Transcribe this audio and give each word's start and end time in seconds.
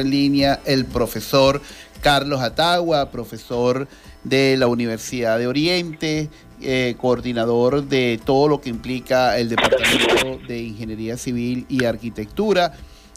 en 0.00 0.10
línea 0.10 0.60
el 0.66 0.84
profesor 0.84 1.60
Carlos 2.02 2.42
Atagua, 2.42 3.10
profesor 3.10 3.88
de 4.24 4.56
la 4.58 4.66
Universidad 4.66 5.38
de 5.38 5.46
Oriente, 5.46 6.28
eh, 6.60 6.94
coordinador 6.98 7.84
de 7.84 8.20
todo 8.24 8.48
lo 8.48 8.60
que 8.60 8.68
implica 8.68 9.38
el 9.38 9.48
Departamento 9.48 10.38
de 10.46 10.60
Ingeniería 10.60 11.16
Civil 11.16 11.64
y 11.68 11.84
Arquitectura. 11.84 12.74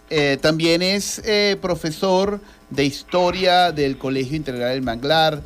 Eh, 0.09 0.37
también 0.41 0.81
es 0.81 1.21
eh, 1.25 1.57
profesor 1.61 2.39
de 2.69 2.85
Historia 2.85 3.71
del 3.71 3.97
Colegio 3.97 4.37
Integral 4.37 4.71
del 4.71 4.81
Manglar, 4.81 5.41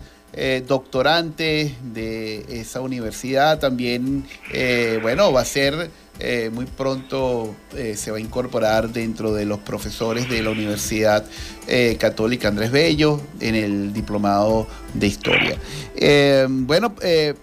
doctorante 0.68 1.76
de 1.94 2.44
esa 2.50 2.82
universidad. 2.82 3.60
También, 3.60 4.26
bueno, 5.04 5.32
va 5.32 5.42
a 5.42 5.46
ser 5.46 5.92
eh, 6.20 6.52
muy 6.54 6.66
pronto 6.66 7.56
eh, 7.76 7.96
se 7.98 8.12
va 8.12 8.18
a 8.18 8.20
incorporar 8.20 8.90
dentro 8.90 9.34
de 9.34 9.46
los 9.46 9.60
profesores 9.60 10.30
de 10.30 10.44
la 10.44 10.52
Universidad 10.52 11.26
eh, 11.68 11.98
Católica 12.00 12.50
Andrés 12.50 12.72
Bello 12.72 13.20
en 13.40 13.56
el 13.56 13.94
diplomado 13.94 14.68
de 14.94 15.08
historia. 15.08 15.58
bueno, 16.48 16.94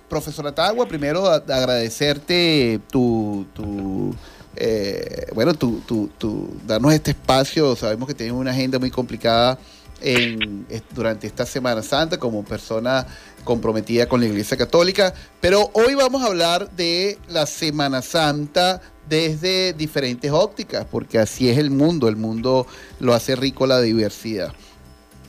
profesor 0.09 0.47
Atagua, 0.47 0.87
primero 0.87 1.29
agradecerte 1.29 2.81
tu, 2.91 3.45
tu 3.55 4.15
bueno, 5.35 5.55
tu, 5.55 5.81
tu, 6.17 6.51
darnos 6.65 6.95
este 6.95 7.11
espacio. 7.11 7.75
Sabemos 7.75 8.07
que 8.07 8.15
tenemos 8.15 8.41
una 8.41 8.53
agenda 8.53 8.79
muy 8.79 8.91
complicada 8.91 9.59
durante 10.95 11.27
esta 11.27 11.45
Semana 11.45 11.83
Santa 11.83 12.19
como 12.19 12.45
persona 12.45 13.05
comprometida 13.45 14.09
con 14.09 14.21
la 14.21 14.27
Iglesia 14.27 14.57
Católica, 14.57 15.15
pero 15.41 15.71
hoy 15.73 15.95
vamos 15.95 16.23
a 16.23 16.27
hablar 16.27 16.71
de 16.73 17.19
la 17.29 17.47
Semana 17.47 18.03
Santa 18.03 18.81
desde 19.09 19.73
diferentes 19.73 20.31
ópticas, 20.31 20.87
porque 20.91 21.19
así 21.19 21.49
es 21.49 21.59
el 21.59 21.71
mundo, 21.71 22.09
el 22.09 22.17
mundo 22.17 22.67
lo 23.01 23.13
hace 23.13 23.35
rico 23.37 23.67
la 23.67 23.81
diversidad. 23.81 24.53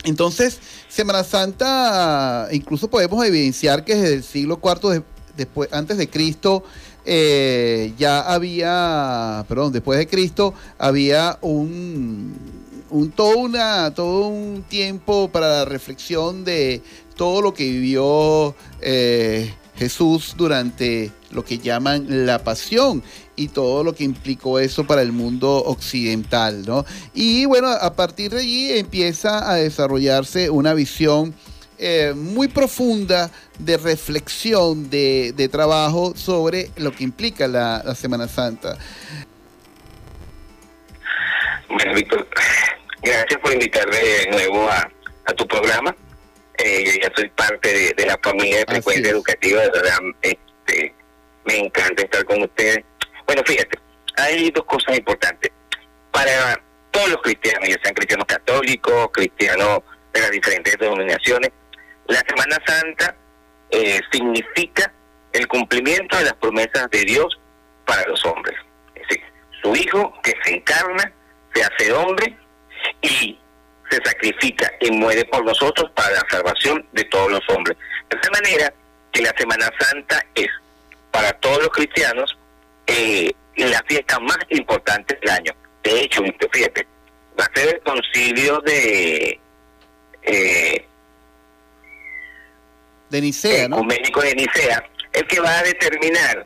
Entonces, 0.04 0.60
Semana 0.88 1.24
Santa, 1.24 2.48
incluso 2.52 2.90
podemos 2.90 3.24
evidenciar 3.26 3.84
que 3.84 3.96
desde 3.96 4.16
el 4.16 4.24
siglo 4.24 4.60
IV 4.64 5.04
después, 5.38 5.70
antes 5.72 5.98
de 5.98 6.10
Cristo, 6.10 6.64
eh, 7.06 7.94
ya 7.98 8.22
había, 8.22 9.46
perdón, 9.48 9.74
después 9.74 9.98
de 9.98 10.08
Cristo, 10.08 10.54
había 10.78 11.38
un, 11.42 12.34
un, 12.90 13.12
todo, 13.12 13.38
una, 13.38 13.94
todo 13.94 14.28
un 14.28 14.64
tiempo 14.64 15.30
para 15.32 15.50
la 15.60 15.66
reflexión 15.66 16.44
de 16.44 16.82
todo 17.22 17.44
lo 17.44 17.54
que 17.54 17.66
vivió 17.66 18.56
eh, 18.82 19.54
Jesús 19.78 20.34
durante 20.36 21.12
lo 21.30 21.46
que 21.46 21.60
llaman 21.60 22.26
la 22.26 22.44
pasión 22.44 23.04
y 23.36 23.50
todo 23.50 23.84
lo 23.84 23.94
que 23.94 24.04
implicó 24.04 24.58
eso 24.58 24.88
para 24.88 25.04
el 25.04 25.12
mundo 25.12 25.64
occidental, 25.66 26.66
¿no? 26.66 26.84
Y 27.14 27.46
bueno, 27.46 27.68
a 27.68 27.94
partir 27.94 28.32
de 28.32 28.40
allí 28.40 28.72
empieza 28.72 29.52
a 29.52 29.54
desarrollarse 29.58 30.50
una 30.50 30.74
visión 30.74 31.36
eh, 31.78 32.14
muy 32.16 32.48
profunda 32.48 33.30
de 33.60 33.78
reflexión, 33.78 34.90
de, 34.90 35.48
trabajo 35.52 36.14
sobre 36.16 36.72
lo 36.78 36.92
que 36.92 37.04
implica 37.04 37.48
la, 37.48 37.94
Semana 37.94 38.28
Santa. 38.28 38.80
Bueno, 41.70 41.94
Víctor, 41.94 42.28
gracias 43.04 43.40
por 43.40 43.54
invitarme 43.54 43.98
de 43.98 44.32
nuevo 44.32 44.68
a, 44.68 44.90
tu 45.36 45.48
programa. 45.48 45.96
Eh, 46.64 46.84
yo 46.86 46.92
ya 47.02 47.12
soy 47.16 47.30
parte 47.30 47.94
de, 47.96 48.06
la 48.06 48.18
familia 48.22 48.60
de 48.60 48.66
frecuencia 48.66 49.12
educativa, 49.12 49.62
de 49.62 49.70
verdad, 49.70 49.98
este, 50.22 50.94
me 51.46 51.58
encanta 51.58 52.04
estar 52.04 52.24
con 52.26 52.44
ustedes. 52.44 52.84
Bueno, 53.26 53.42
fíjate, 53.46 53.80
hay 54.18 54.52
dos 54.52 54.66
cosas 54.66 54.98
importantes. 54.98 55.52
Para 56.12 56.62
todos 56.92 57.10
los 57.10 57.22
cristianos, 57.22 57.68
ya 57.68 57.78
sean 57.82 57.96
cristianos 57.96 58.28
católicos, 58.28 59.10
cristianos 59.12 59.80
de 60.14 60.22
las 60.22 60.32
diferentes 60.32 60.78
denominaciones, 60.78 61.52
la 62.08 62.24
Semana 62.28 62.58
Santa 62.66 63.16
eh, 63.72 64.00
significa 64.12 64.94
el 65.34 65.48
cumplimiento 65.48 66.18
de 66.18 66.26
las 66.26 66.34
promesas 66.34 66.90
de 66.92 67.06
Dios 67.06 67.40
para 67.86 68.06
los 68.08 68.24
hombres. 68.26 68.56
Es 68.94 69.08
decir, 69.08 69.24
su 69.64 69.76
Hijo 69.76 70.14
que 70.22 70.36
se 70.44 70.56
encarna, 70.56 71.12
se 71.54 71.64
hace 71.64 71.94
hombre 71.94 72.38
y 73.02 73.40
se 73.92 73.98
sacrifica 74.04 74.72
y 74.80 74.90
muere 74.92 75.26
por 75.26 75.44
nosotros 75.46 75.92
para 75.94 76.12
la 76.12 76.26
salvación 76.30 76.86
de 76.94 77.04
todos 77.06 77.32
los 77.32 77.42
hombres. 77.50 77.78
De 78.10 78.18
esa 78.18 78.32
manera 78.32 78.74
que 79.12 79.22
la 79.22 79.34
Semana 79.38 79.70
Santa 79.78 80.26
es 80.34 80.48
para 81.12 81.32
todos 81.34 81.60
los 81.60 81.70
cristianos 81.70 82.38
eh, 82.88 83.32
la 83.58 83.84
fiesta 83.88 84.18
más 84.20 84.40
importante 84.50 85.18
del 85.22 85.30
año. 85.30 85.52
De 85.84 86.02
hecho, 86.02 86.24
fíjate, 86.52 86.88
va 87.40 87.46
a 87.46 87.60
ser 87.60 87.76
el 87.76 87.82
concilio 87.82 88.60
de 88.62 89.40
eh, 90.24 90.86
de 93.10 93.22
Nicea, 93.22 93.68
¿no? 93.68 93.82
De 93.82 94.36
Nicea, 94.36 94.90
el 95.14 95.28
que 95.28 95.40
va 95.42 95.60
a 95.60 95.64
determinar 95.64 96.46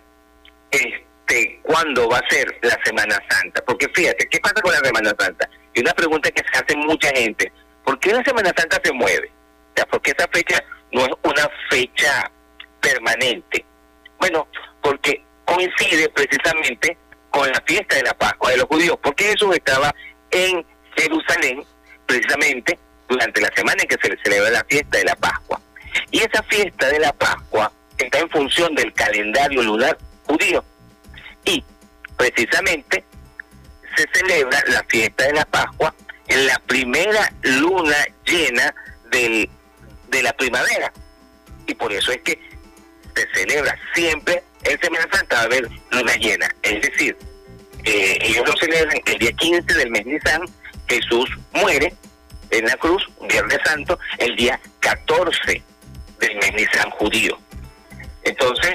este 0.71 1.59
cuándo 1.61 2.09
va 2.09 2.17
a 2.17 2.29
ser 2.29 2.57
la 2.63 2.79
Semana 2.83 3.21
Santa. 3.29 3.63
Porque 3.63 3.87
fíjate, 3.93 4.27
¿qué 4.27 4.39
pasa 4.39 4.55
con 4.61 4.71
la 4.71 4.79
Semana 4.79 5.13
Santa? 5.19 5.47
Y 5.75 5.81
una 5.81 5.93
pregunta 5.93 6.31
que 6.31 6.41
se 6.41 6.57
hace 6.57 6.75
mucha 6.77 7.09
gente, 7.09 7.51
¿por 7.83 7.99
qué 7.99 8.13
la 8.13 8.23
Semana 8.23 8.51
Santa 8.57 8.79
se 8.83 8.93
mueve? 8.93 9.27
O 9.27 9.75
sea, 9.75 9.85
¿por 9.85 10.01
qué 10.01 10.11
esa 10.17 10.27
fecha 10.29 10.63
no 10.93 11.01
es 11.01 11.11
una 11.21 11.49
fecha 11.69 12.31
permanente? 12.79 13.65
Bueno, 14.17 14.47
porque 14.81 15.21
coincide 15.43 16.09
precisamente 16.09 16.97
con 17.29 17.51
la 17.51 17.61
fiesta 17.65 17.95
de 17.95 18.03
la 18.03 18.13
Pascua 18.13 18.51
de 18.51 18.57
los 18.57 18.67
judíos, 18.67 18.97
porque 19.03 19.25
Jesús 19.25 19.53
estaba 19.53 19.93
en 20.31 20.65
Jerusalén 20.95 21.63
precisamente 22.05 22.79
durante 23.09 23.41
la 23.41 23.51
semana 23.53 23.83
en 23.83 23.89
que 23.89 23.97
se 24.01 24.17
celebra 24.23 24.49
la 24.51 24.63
fiesta 24.63 24.97
de 24.97 25.03
la 25.03 25.15
Pascua. 25.15 25.59
Y 26.11 26.19
esa 26.19 26.41
fiesta 26.43 26.87
de 26.87 26.99
la 26.99 27.11
Pascua 27.11 27.71
está 27.97 28.19
en 28.19 28.29
función 28.29 28.73
del 28.75 28.93
calendario 28.93 29.61
lunar 29.61 29.97
judío. 30.25 30.63
Y 31.43 31.61
precisamente 32.15 33.03
se 33.95 34.07
celebra 34.13 34.61
la 34.67 34.83
fiesta 34.87 35.25
de 35.25 35.33
la 35.33 35.45
Pascua 35.45 35.93
en 36.27 36.47
la 36.47 36.59
primera 36.65 37.31
luna 37.43 37.95
llena 38.25 38.73
del, 39.11 39.49
de 40.09 40.23
la 40.23 40.33
primavera. 40.33 40.91
Y 41.67 41.73
por 41.75 41.91
eso 41.91 42.11
es 42.11 42.21
que 42.21 42.39
se 43.15 43.27
celebra 43.33 43.77
siempre 43.93 44.43
en 44.63 44.79
Semana 44.81 45.07
Santa, 45.11 45.35
va 45.35 45.41
a 45.41 45.45
haber 45.45 45.69
luna 45.91 46.15
llena. 46.15 46.49
Es 46.63 46.81
decir, 46.81 47.17
eh, 47.83 48.17
ellos 48.21 48.43
lo 48.47 48.57
celebran 48.57 48.99
el 49.05 49.19
día 49.19 49.31
15 49.31 49.73
del 49.73 49.91
mes 49.91 50.05
Nisan, 50.05 50.41
Jesús 50.87 51.29
muere 51.53 51.93
en 52.49 52.65
la 52.65 52.75
cruz, 52.77 53.07
Viernes 53.29 53.59
Santo, 53.63 53.97
el 54.17 54.35
día 54.35 54.59
14 54.79 55.61
del 56.19 56.35
mes 56.37 56.53
Nisan 56.53 56.89
judío. 56.91 57.37
Entonces, 58.23 58.73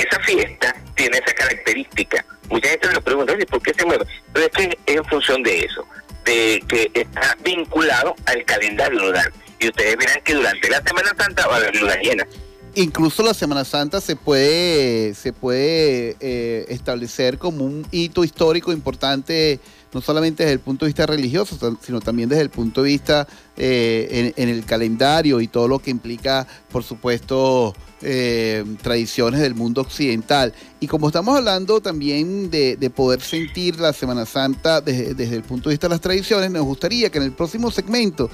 esa 0.00 0.20
fiesta 0.20 0.74
tiene 0.94 1.18
esa 1.18 1.34
característica. 1.34 2.24
Mucha 2.48 2.68
gente 2.68 2.88
me 2.88 2.94
lo 2.94 3.00
pregunta, 3.02 3.34
¿por 3.48 3.62
qué 3.62 3.72
se 3.74 3.84
mueve? 3.84 4.04
Pero 4.32 4.46
es 4.46 4.52
que 4.52 4.78
es 4.86 4.96
en 4.96 5.04
función 5.04 5.42
de 5.42 5.60
eso, 5.60 5.86
de 6.24 6.62
que 6.68 6.90
está 6.94 7.36
vinculado 7.44 8.14
al 8.26 8.44
calendario 8.44 8.98
lunar. 8.98 9.32
Y 9.58 9.68
ustedes 9.68 9.96
verán 9.96 10.20
que 10.24 10.34
durante 10.34 10.68
la 10.68 10.82
Semana 10.82 11.10
Santa 11.16 11.46
va 11.46 11.54
a 11.54 11.56
haber 11.58 11.76
luna 11.76 11.96
llena. 11.96 12.26
Incluso 12.74 13.22
la 13.22 13.34
Semana 13.34 13.64
Santa 13.64 14.00
se 14.00 14.16
puede, 14.16 15.14
se 15.14 15.32
puede 15.32 16.16
eh, 16.20 16.66
establecer 16.68 17.36
como 17.38 17.64
un 17.64 17.86
hito 17.90 18.22
histórico 18.22 18.72
importante, 18.72 19.58
no 19.92 20.00
solamente 20.00 20.44
desde 20.44 20.54
el 20.54 20.60
punto 20.60 20.84
de 20.84 20.90
vista 20.90 21.06
religioso, 21.06 21.58
sino 21.80 22.00
también 22.00 22.28
desde 22.28 22.42
el 22.42 22.50
punto 22.50 22.82
de 22.82 22.90
vista 22.90 23.26
eh, 23.56 24.32
en, 24.36 24.48
el 24.48 24.64
calendario 24.64 25.40
y 25.40 25.48
todo 25.48 25.68
lo 25.68 25.78
que 25.78 25.90
implica, 25.90 26.46
por 26.70 26.82
supuesto, 26.84 27.74
eh, 28.02 28.64
tradiciones 28.82 29.40
del 29.40 29.54
mundo 29.54 29.80
occidental. 29.80 30.54
Y 30.78 30.86
como 30.86 31.08
estamos 31.08 31.36
hablando 31.36 31.80
también 31.80 32.50
de, 32.50 32.92
poder 32.94 33.20
sentir 33.20 33.80
la 33.80 33.92
Semana 33.92 34.26
Santa 34.26 34.80
desde, 34.80 35.14
desde 35.14 35.36
el 35.36 35.42
punto 35.42 35.68
de 35.68 35.74
vista 35.74 35.88
de 35.88 35.94
las 35.94 36.00
tradiciones, 36.00 36.50
nos 36.50 36.64
gustaría 36.64 37.10
que 37.10 37.18
en 37.18 37.24
el 37.24 37.32
próximo 37.32 37.70
segmento 37.70 38.30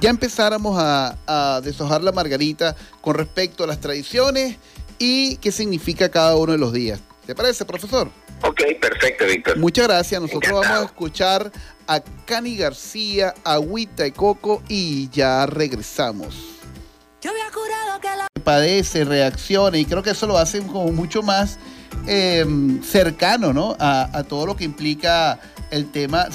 ya 0.00 0.10
empezáramos 0.10 0.76
a, 0.78 1.60
deshojar 1.62 2.02
la 2.02 2.12
margarita 2.12 2.74
con 3.00 3.14
respecto 3.14 3.64
a 3.64 3.66
las 3.66 3.80
tradiciones 3.80 4.56
y 4.98 5.36
qué 5.36 5.52
significa 5.52 6.08
cada 6.08 6.36
uno 6.36 6.52
de 6.52 6.58
los 6.58 6.72
días. 6.72 7.00
¿Te 7.30 7.36
parece, 7.36 7.64
profesor? 7.64 8.10
Ok, 8.42 8.60
perfecto, 8.80 9.24
Víctor. 9.24 9.56
Muchas 9.56 9.86
gracias. 9.86 10.20
Nosotros 10.20 10.50
vamos 10.50 10.80
a 10.80 10.84
escuchar 10.86 11.52
a 11.86 12.00
Cani 12.26 12.56
García, 12.56 13.34
Agüita 13.44 14.04
y 14.04 14.10
Coco 14.10 14.64
y 14.68 15.08
ya 15.10 15.46
regresamos. 15.46 16.58
Yo 17.22 17.30
había 17.30 17.48
jurado 17.52 18.00
que 18.00 18.08
la... 18.08 18.26
Padece, 18.42 19.04
reacciona 19.04 19.78
y 19.78 19.84
creo 19.84 20.02
que 20.02 20.10
eso 20.10 20.26
lo 20.26 20.38
hace 20.38 20.58
como 20.66 20.90
mucho 20.90 21.22
más 21.22 21.60
eh, 22.08 22.44
cercano 22.82 23.52
¿no? 23.52 23.76
a, 23.78 24.24
todo 24.28 24.46
lo 24.46 24.56
que 24.56 24.64
implica 24.64 25.38
el 25.70 25.92
tema 25.92 26.26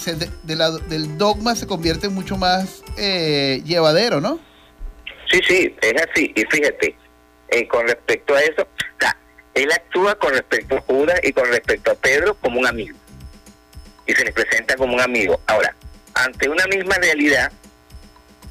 del 0.44 1.18
dogma 1.18 1.58
se 1.58 1.68
convierte 1.68 2.08
mucho 2.08 2.38
más 2.38 2.86
eh, 2.98 3.62
llevadero, 3.66 4.22
¿no? 4.22 4.40
Sí, 5.30 5.42
sí, 5.46 5.76
es 5.82 6.02
así. 6.10 6.32
Y 6.34 6.46
fíjate, 6.46 6.96
eh, 7.50 7.68
con 7.68 7.86
respecto 7.86 8.34
a 8.34 8.40
eso, 8.40 8.66
él 9.56 9.72
actúa 9.72 10.16
con 10.16 10.34
respecto 10.34 10.78
a 10.78 10.82
Judas 10.82 11.20
y 11.24 11.32
con 11.32 11.48
respecto 11.48 11.92
a 11.92 11.96
Pedro 11.96 12.36
como 12.36 12.60
un 12.60 12.68
amigo. 12.68 12.98
Y 14.06 14.14
se 14.14 14.24
le 14.24 14.32
presenta 14.32 14.76
como 14.76 14.94
un 14.94 15.02
amigo. 15.02 15.42
Ahora, 15.48 15.74
ante 16.14 16.48
una 16.50 16.66
misma 16.68 16.96
realidad, 16.98 17.52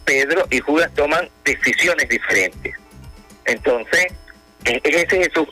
Pedro 0.05 0.47
y 0.51 0.61
Judas 0.61 0.93
toman 0.95 1.29
decisiones 1.45 2.09
diferentes. 2.09 2.75
Entonces, 3.45 4.06
es 4.65 4.81
ese 4.85 5.25
Jesús 5.25 5.49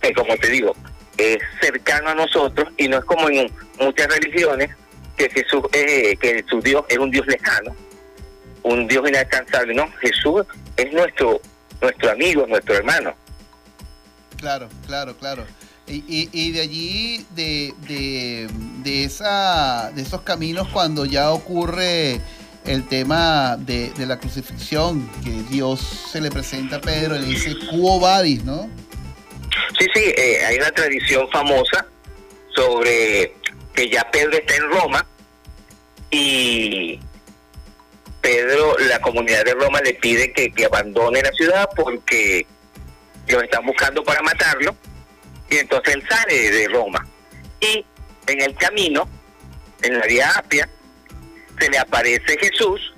que, 0.00 0.12
como 0.14 0.36
te 0.36 0.48
digo, 0.48 0.74
es 1.18 1.38
cercano 1.60 2.10
a 2.10 2.14
nosotros 2.14 2.72
y 2.76 2.88
no 2.88 2.98
es 2.98 3.04
como 3.04 3.28
en 3.28 3.52
muchas 3.78 4.06
religiones 4.06 4.70
que 5.16 5.28
Jesús, 5.28 5.64
eh, 5.72 6.16
que 6.16 6.44
su 6.48 6.60
Dios 6.62 6.84
es 6.88 6.98
un 6.98 7.10
Dios 7.10 7.26
lejano, 7.26 7.74
un 8.62 8.86
Dios 8.86 9.08
inalcanzable. 9.08 9.74
No, 9.74 9.90
Jesús 10.00 10.46
es 10.76 10.92
nuestro, 10.92 11.40
nuestro 11.82 12.10
amigo, 12.10 12.46
nuestro 12.46 12.76
hermano. 12.76 13.14
Claro, 14.40 14.68
claro, 14.86 15.16
claro. 15.16 15.44
Y, 15.86 16.28
y, 16.32 16.52
de 16.52 16.60
allí, 16.60 17.26
de, 17.34 17.74
de, 17.86 18.48
de, 18.82 19.04
esa, 19.04 19.90
de 19.94 20.02
esos 20.02 20.22
caminos, 20.22 20.68
cuando 20.68 21.04
ya 21.04 21.32
ocurre 21.32 22.20
el 22.64 22.86
tema 22.88 23.56
de, 23.58 23.90
de, 23.90 24.06
la 24.06 24.18
crucifixión, 24.18 25.10
que 25.22 25.30
Dios 25.54 25.80
se 26.10 26.20
le 26.20 26.30
presenta 26.30 26.76
a 26.76 26.80
Pedro 26.80 27.18
le 27.18 27.26
dice, 27.26 27.54
Cuo 27.70 27.98
vadis, 27.98 28.44
¿no? 28.44 28.70
Sí, 29.78 29.86
sí, 29.92 30.14
eh, 30.16 30.44
hay 30.46 30.56
una 30.56 30.70
tradición 30.70 31.28
famosa 31.30 31.86
sobre 32.54 33.34
que 33.74 33.90
ya 33.90 34.08
Pedro 34.10 34.38
está 34.38 34.56
en 34.56 34.70
Roma 34.70 35.06
y 36.10 37.00
Pedro, 38.20 38.78
la 38.78 39.00
comunidad 39.00 39.44
de 39.44 39.54
Roma 39.54 39.80
le 39.80 39.94
pide 39.94 40.32
que, 40.32 40.52
que 40.52 40.66
abandone 40.66 41.20
la 41.20 41.32
ciudad 41.32 41.68
porque 41.74 42.46
lo 43.36 43.42
están 43.42 43.64
buscando 43.64 44.02
para 44.02 44.22
matarlo 44.22 44.76
y 45.48 45.56
entonces 45.56 45.94
él 45.94 46.04
sale 46.08 46.50
de 46.50 46.68
Roma. 46.68 47.06
Y 47.60 47.84
en 48.26 48.40
el 48.40 48.54
camino, 48.54 49.08
en 49.82 49.98
la 49.98 50.06
vía 50.06 50.30
Apia, 50.36 50.68
se 51.58 51.68
le 51.68 51.78
aparece 51.78 52.38
Jesús 52.38 52.94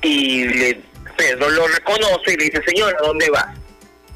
y 0.00 0.44
le, 0.44 0.80
Pedro 1.16 1.50
lo 1.50 1.66
reconoce 1.66 2.32
y 2.32 2.36
le 2.36 2.44
dice, 2.44 2.62
Señor, 2.66 2.96
¿a 2.96 3.06
dónde 3.06 3.28
vas? 3.30 3.56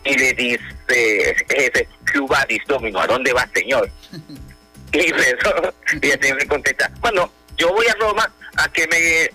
Y 0.05 0.17
le 0.17 0.33
dice, 0.33 1.37
jefe, 1.49 1.89
Clubadis 2.05 2.63
Domino, 2.67 3.01
¿a 3.01 3.07
dónde 3.07 3.33
vas, 3.33 3.49
Señor? 3.55 3.91
y 4.93 5.13
Pedro, 5.13 5.75
y 6.01 6.11
el 6.11 6.21
Señor 6.21 6.39
le 6.39 6.47
contesta, 6.47 6.91
bueno, 7.01 7.31
yo 7.57 7.73
voy 7.73 7.87
a 7.87 7.95
Roma 7.95 8.33
a 8.57 8.73
que 8.73 8.87
me 8.87 9.31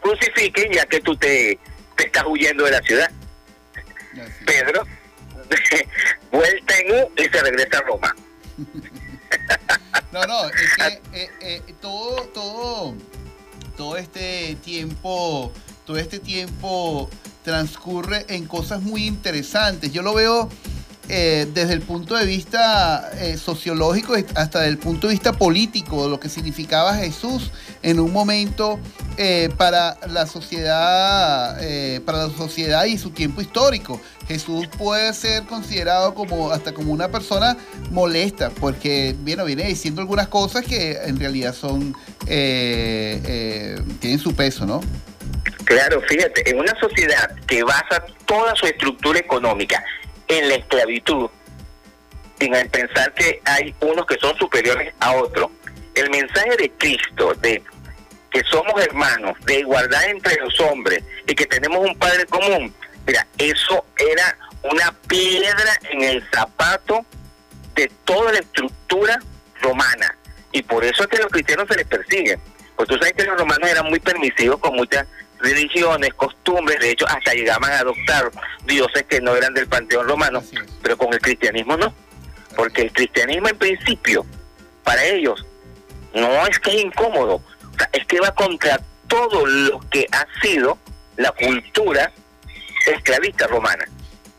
crucifiquen 0.00 0.72
ya 0.72 0.86
que 0.86 1.00
tú 1.00 1.16
te 1.16 1.58
estás 1.98 2.24
huyendo 2.26 2.64
de 2.64 2.70
la 2.70 2.82
ciudad. 2.82 3.10
Pedro 4.46 4.86
vuelta 6.32 6.78
en 6.78 6.94
U 6.94 7.10
y 7.16 7.24
se 7.24 7.42
regresa 7.42 7.78
a 7.78 7.82
Roma. 7.82 8.14
no, 10.12 10.26
no, 10.26 10.46
es 10.46 10.74
que 10.76 11.00
eh, 11.22 11.30
eh, 11.40 11.62
todo, 11.80 12.22
todo, 12.28 12.94
todo 13.76 13.96
este 13.96 14.56
tiempo, 14.56 15.52
todo 15.86 15.98
este 15.98 16.18
tiempo 16.18 17.10
transcurre 17.44 18.24
en 18.28 18.46
cosas 18.46 18.82
muy 18.82 19.06
interesantes. 19.06 19.92
Yo 19.92 20.02
lo 20.02 20.14
veo 20.14 20.48
eh, 21.08 21.48
desde 21.52 21.74
el 21.74 21.80
punto 21.80 22.14
de 22.16 22.24
vista 22.24 23.10
eh, 23.18 23.36
sociológico 23.36 24.14
hasta 24.34 24.60
desde 24.60 24.70
el 24.70 24.78
punto 24.78 25.08
de 25.08 25.14
vista 25.14 25.32
político, 25.32 26.08
lo 26.08 26.20
que 26.20 26.28
significaba 26.28 26.94
Jesús 26.94 27.50
en 27.82 27.98
un 27.98 28.12
momento 28.12 28.78
eh, 29.16 29.50
para 29.56 29.98
la 30.08 30.26
sociedad, 30.26 31.60
para 32.04 32.28
la 32.28 32.30
sociedad 32.30 32.84
y 32.84 32.98
su 32.98 33.10
tiempo 33.10 33.40
histórico. 33.40 34.00
Jesús 34.28 34.68
puede 34.78 35.12
ser 35.12 35.42
considerado 35.42 36.14
como 36.14 36.52
hasta 36.52 36.72
como 36.72 36.92
una 36.92 37.08
persona 37.08 37.56
molesta, 37.90 38.50
porque 38.50 39.16
bueno, 39.22 39.44
viene 39.44 39.64
diciendo 39.64 40.00
algunas 40.00 40.28
cosas 40.28 40.64
que 40.64 40.92
en 41.04 41.18
realidad 41.18 41.52
son 41.52 41.96
tienen 42.24 44.18
su 44.20 44.34
peso, 44.34 44.64
¿no? 44.66 44.80
Claro, 45.64 46.00
fíjate, 46.08 46.48
en 46.48 46.58
una 46.58 46.78
sociedad 46.78 47.34
que 47.46 47.62
basa 47.64 48.04
toda 48.26 48.54
su 48.54 48.66
estructura 48.66 49.18
económica 49.18 49.82
en 50.38 50.48
la 50.48 50.54
esclavitud, 50.56 51.30
sin 52.38 52.52
pensar 52.70 53.12
que 53.14 53.40
hay 53.44 53.74
unos 53.80 54.06
que 54.06 54.16
son 54.16 54.36
superiores 54.38 54.94
a 55.00 55.12
otros. 55.12 55.50
El 55.94 56.10
mensaje 56.10 56.56
de 56.56 56.70
Cristo 56.78 57.34
de 57.34 57.62
que 58.30 58.42
somos 58.50 58.80
hermanos, 58.82 59.36
de 59.44 59.60
igualdad 59.60 60.04
entre 60.08 60.36
los 60.36 60.58
hombres 60.60 61.04
y 61.26 61.34
que 61.34 61.46
tenemos 61.46 61.80
un 61.80 61.94
Padre 61.98 62.24
común, 62.26 62.74
mira, 63.06 63.26
eso 63.36 63.84
era 63.96 64.38
una 64.62 64.92
piedra 65.06 65.78
en 65.90 66.02
el 66.02 66.26
zapato 66.30 67.04
de 67.74 67.90
toda 68.04 68.32
la 68.32 68.38
estructura 68.38 69.18
romana. 69.60 70.16
Y 70.52 70.62
por 70.62 70.84
eso 70.84 71.02
es 71.02 71.08
que 71.08 71.18
los 71.18 71.30
cristianos 71.30 71.66
se 71.68 71.76
les 71.76 71.86
persiguen. 71.86 72.40
Porque 72.76 72.94
tú 72.94 72.98
sabes 73.00 73.14
que 73.14 73.24
los 73.24 73.38
romanos 73.38 73.68
eran 73.70 73.86
muy 73.86 74.00
permisivos 74.00 74.58
con 74.60 74.74
muchas 74.76 75.06
religiones, 75.42 76.14
costumbres, 76.14 76.78
de 76.80 76.90
hecho 76.90 77.06
hasta 77.08 77.34
llegaban 77.34 77.70
a 77.70 77.80
adoptar 77.80 78.30
dioses 78.66 79.04
que 79.08 79.20
no 79.20 79.34
eran 79.34 79.52
del 79.54 79.66
panteón 79.66 80.08
romano, 80.08 80.42
pero 80.82 80.96
con 80.96 81.12
el 81.12 81.20
cristianismo 81.20 81.76
no, 81.76 81.92
porque 82.56 82.82
el 82.82 82.92
cristianismo 82.92 83.48
en 83.48 83.58
principio, 83.58 84.24
para 84.84 85.04
ellos, 85.04 85.44
no 86.14 86.46
es 86.46 86.58
que 86.58 86.70
es 86.76 86.84
incómodo, 86.84 87.42
es 87.92 88.06
que 88.06 88.20
va 88.20 88.32
contra 88.34 88.80
todo 89.08 89.46
lo 89.46 89.80
que 89.90 90.06
ha 90.12 90.26
sido 90.40 90.78
la 91.16 91.32
cultura 91.32 92.12
esclavista 92.86 93.46
romana. 93.46 93.84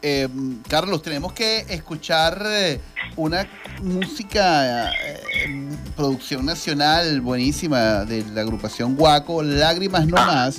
Eh, 0.06 0.28
Carlos, 0.68 1.02
tenemos 1.02 1.32
que 1.32 1.60
escuchar 1.70 2.44
eh, 2.46 2.82
una 3.16 3.48
música, 3.82 4.92
eh, 4.92 5.78
producción 5.96 6.46
nacional 6.46 7.22
buenísima 7.22 8.04
de 8.04 8.26
la 8.34 8.42
agrupación 8.42 8.98
Guaco, 8.98 9.42
Lágrimas 9.42 10.06
No 10.06 10.18
ah. 10.18 10.50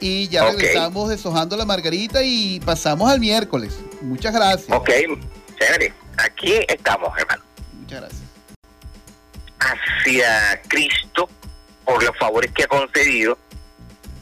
Y 0.00 0.28
ya 0.28 0.50
regresamos 0.50 1.08
deshojando 1.08 1.56
la 1.56 1.64
margarita 1.64 2.22
y 2.22 2.60
pasamos 2.60 3.10
al 3.10 3.18
miércoles. 3.20 3.78
Muchas 4.02 4.34
gracias. 4.34 4.76
Ok, 4.76 4.90
chévere. 5.58 5.94
Aquí 6.18 6.52
estamos, 6.68 7.10
hermano. 7.18 7.42
Muchas 7.80 8.00
gracias. 8.00 8.22
Hacia 9.58 10.62
Cristo 10.68 11.28
por 11.84 12.02
los 12.02 12.16
favores 12.18 12.52
que 12.52 12.64
ha 12.64 12.66
concedido 12.66 13.38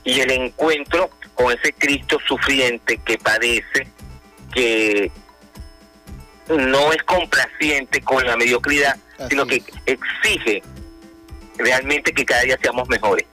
y 0.05 0.21
el 0.21 0.31
encuentro 0.31 1.11
con 1.35 1.53
ese 1.53 1.73
Cristo 1.73 2.19
sufriente 2.27 2.99
que 2.99 3.19
padece, 3.19 3.89
que 4.53 5.11
no 6.49 6.93
es 6.93 7.03
complaciente 7.03 8.01
con 8.03 8.25
la 8.25 8.37
mediocridad, 8.37 8.97
sino 9.29 9.47
que 9.47 9.63
exige 9.87 10.63
realmente 11.57 12.13
que 12.13 12.25
cada 12.25 12.43
día 12.43 12.59
seamos 12.61 12.89
mejores. 12.89 13.27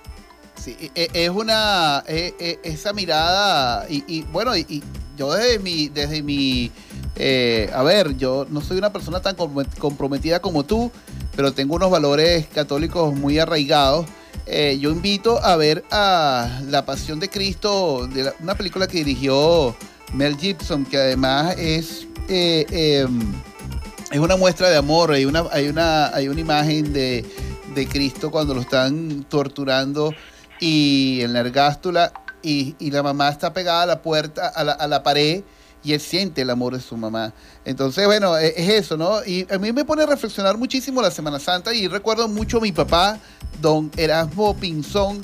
Sí, 0.62 0.78
e, 0.94 1.10
es 1.12 1.30
una, 1.32 2.04
e, 2.08 2.60
esa 2.62 2.94
mirada, 2.94 3.88
y, 3.90 4.22
bueno, 4.32 4.56
y, 4.56 4.84
yo 5.18 5.34
desde 5.34 5.58
mi, 5.58 5.90
desde 5.90 6.22
mi, 6.22 6.72
eh, 7.16 7.68
a 7.74 7.82
ver, 7.82 8.16
yo 8.16 8.46
no 8.48 8.62
soy 8.62 8.78
una 8.78 8.94
persona 8.94 9.22
tan 9.22 9.36
comprometida 9.36 10.40
como 10.40 10.64
tú, 10.64 10.92
pero 11.36 11.52
tengo 11.52 11.76
unos 11.76 11.90
valores 11.90 12.46
católicos 12.46 13.12
muy 13.16 13.40
arraigados. 13.40 14.06
Eh, 14.46 14.78
yo 14.80 14.92
invito 14.92 15.44
a 15.44 15.56
ver 15.56 15.84
a 15.90 16.62
La 16.68 16.86
Pasión 16.86 17.20
de 17.20 17.30
Cristo, 17.30 18.08
una 18.40 18.54
película 18.54 18.88
que 18.88 19.00
dirigió 19.00 19.76
Mel 20.14 20.38
Gibson, 20.38 20.86
que 20.86 20.98
además 20.98 21.56
es, 21.58 22.06
eh, 22.30 22.68
em, 22.70 23.34
es 24.12 24.20
una 24.20 24.36
muestra 24.36 24.70
de 24.70 24.78
amor, 24.78 25.12
hay 25.12 25.26
una, 25.26 25.44
hay 25.52 25.70
una, 25.70 26.08
hay 26.08 26.28
una 26.28 26.40
imagen 26.40 26.94
de, 26.94 27.26
de 27.74 27.88
Cristo 27.88 28.30
cuando 28.30 28.54
lo 28.54 28.62
están 28.62 29.26
torturando 29.28 30.14
y 30.62 31.20
en 31.22 31.34
la 31.34 31.42
ergástula 31.42 32.14
y, 32.42 32.76
la 32.92 33.04
mamá 33.04 33.28
está 33.28 33.52
pegada 33.52 33.84
a 33.84 33.86
la 33.86 34.02
puerta, 34.02 34.48
a 34.48 34.64
la, 34.64 34.72
a 34.72 34.88
la, 34.88 35.04
pared 35.04 35.44
y 35.84 35.94
él 35.94 36.00
siente 36.00 36.44
el 36.44 36.50
amor 36.50 36.76
de 36.76 36.82
su 36.82 36.96
mamá. 36.96 37.34
Entonces, 37.66 38.06
bueno, 38.06 38.38
es, 38.38 38.54
es, 38.56 38.70
eso, 38.70 38.96
¿no? 38.96 39.26
Y 39.26 39.46
a 39.52 39.58
mí 39.58 39.74
me 39.74 39.84
pone 39.84 40.04
a 40.04 40.06
reflexionar 40.06 40.58
muchísimo 40.58 41.02
la 41.02 41.12
Semana 41.12 41.40
Santa 41.40 41.74
y 41.74 41.88
recuerdo 41.88 42.28
mucho 42.30 42.60
a 42.60 42.62
mi 42.62 42.72
papá, 42.72 43.20
don 43.60 43.92
Erasmo 43.98 44.56
Pinzón 44.56 45.22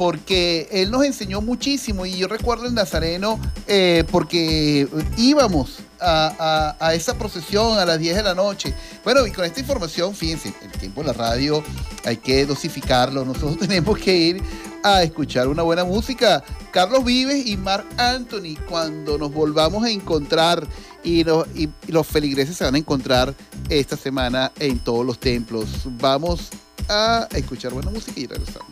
porque 0.00 0.66
él 0.72 0.90
nos 0.90 1.04
enseñó 1.04 1.42
muchísimo 1.42 2.06
y 2.06 2.16
yo 2.16 2.26
recuerdo 2.26 2.64
el 2.64 2.72
Nazareno 2.72 3.38
eh, 3.66 4.02
porque 4.10 4.88
íbamos 5.18 5.80
a, 6.00 6.92
esa 6.94 7.18
procesión 7.18 7.78
a 7.78 7.84
las 7.84 7.98
10 7.98 8.16
de 8.16 8.22
la 8.22 8.34
noche. 8.34 8.72
Bueno, 9.04 9.26
y 9.26 9.30
con 9.30 9.44
esta 9.44 9.60
información, 9.60 10.14
fíjense, 10.14 10.54
el 10.62 10.72
tiempo 10.72 11.02
de 11.02 11.08
la 11.08 11.12
radio 11.12 11.62
hay 12.06 12.16
que 12.16 12.46
dosificarlo, 12.46 13.26
nosotros 13.26 13.58
tenemos 13.60 13.98
que 13.98 14.16
ir 14.16 14.42
a 14.82 15.02
escuchar 15.02 15.48
una 15.48 15.62
buena 15.62 15.84
música. 15.84 16.42
Carlos 16.70 17.04
Vives 17.04 17.46
y 17.46 17.56
Mark 17.56 17.86
Anthony, 17.96 18.56
cuando 18.68 19.18
nos 19.18 19.32
volvamos 19.32 19.84
a 19.84 19.90
encontrar 19.90 20.66
y, 21.02 21.20
y 21.20 21.68
los 21.88 22.06
feligreses 22.06 22.56
se 22.56 22.64
van 22.64 22.74
a 22.74 22.78
encontrar 22.78 23.34
esta 23.68 23.96
semana 23.96 24.52
en 24.58 24.78
todos 24.78 25.04
los 25.04 25.18
templos. 25.18 25.68
Vamos 25.84 26.48
a 26.88 27.28
escuchar 27.32 27.72
buena 27.72 27.90
música 27.90 28.18
y 28.20 28.26
regresamos 28.26 28.70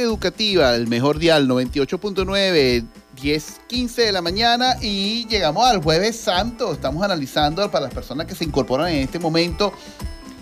educativa, 0.00 0.74
el 0.74 0.86
mejor 0.86 1.18
dial 1.18 1.48
98.9, 1.48 2.86
10, 3.20 3.60
15 3.66 4.02
de 4.02 4.12
la 4.12 4.22
mañana 4.22 4.76
y 4.80 5.26
llegamos 5.28 5.66
al 5.66 5.82
jueves 5.82 6.16
santo. 6.16 6.72
Estamos 6.72 7.02
analizando 7.02 7.68
para 7.70 7.86
las 7.86 7.94
personas 7.94 8.26
que 8.26 8.34
se 8.34 8.44
incorporan 8.44 8.88
en 8.88 8.98
este 8.98 9.18
momento 9.18 9.72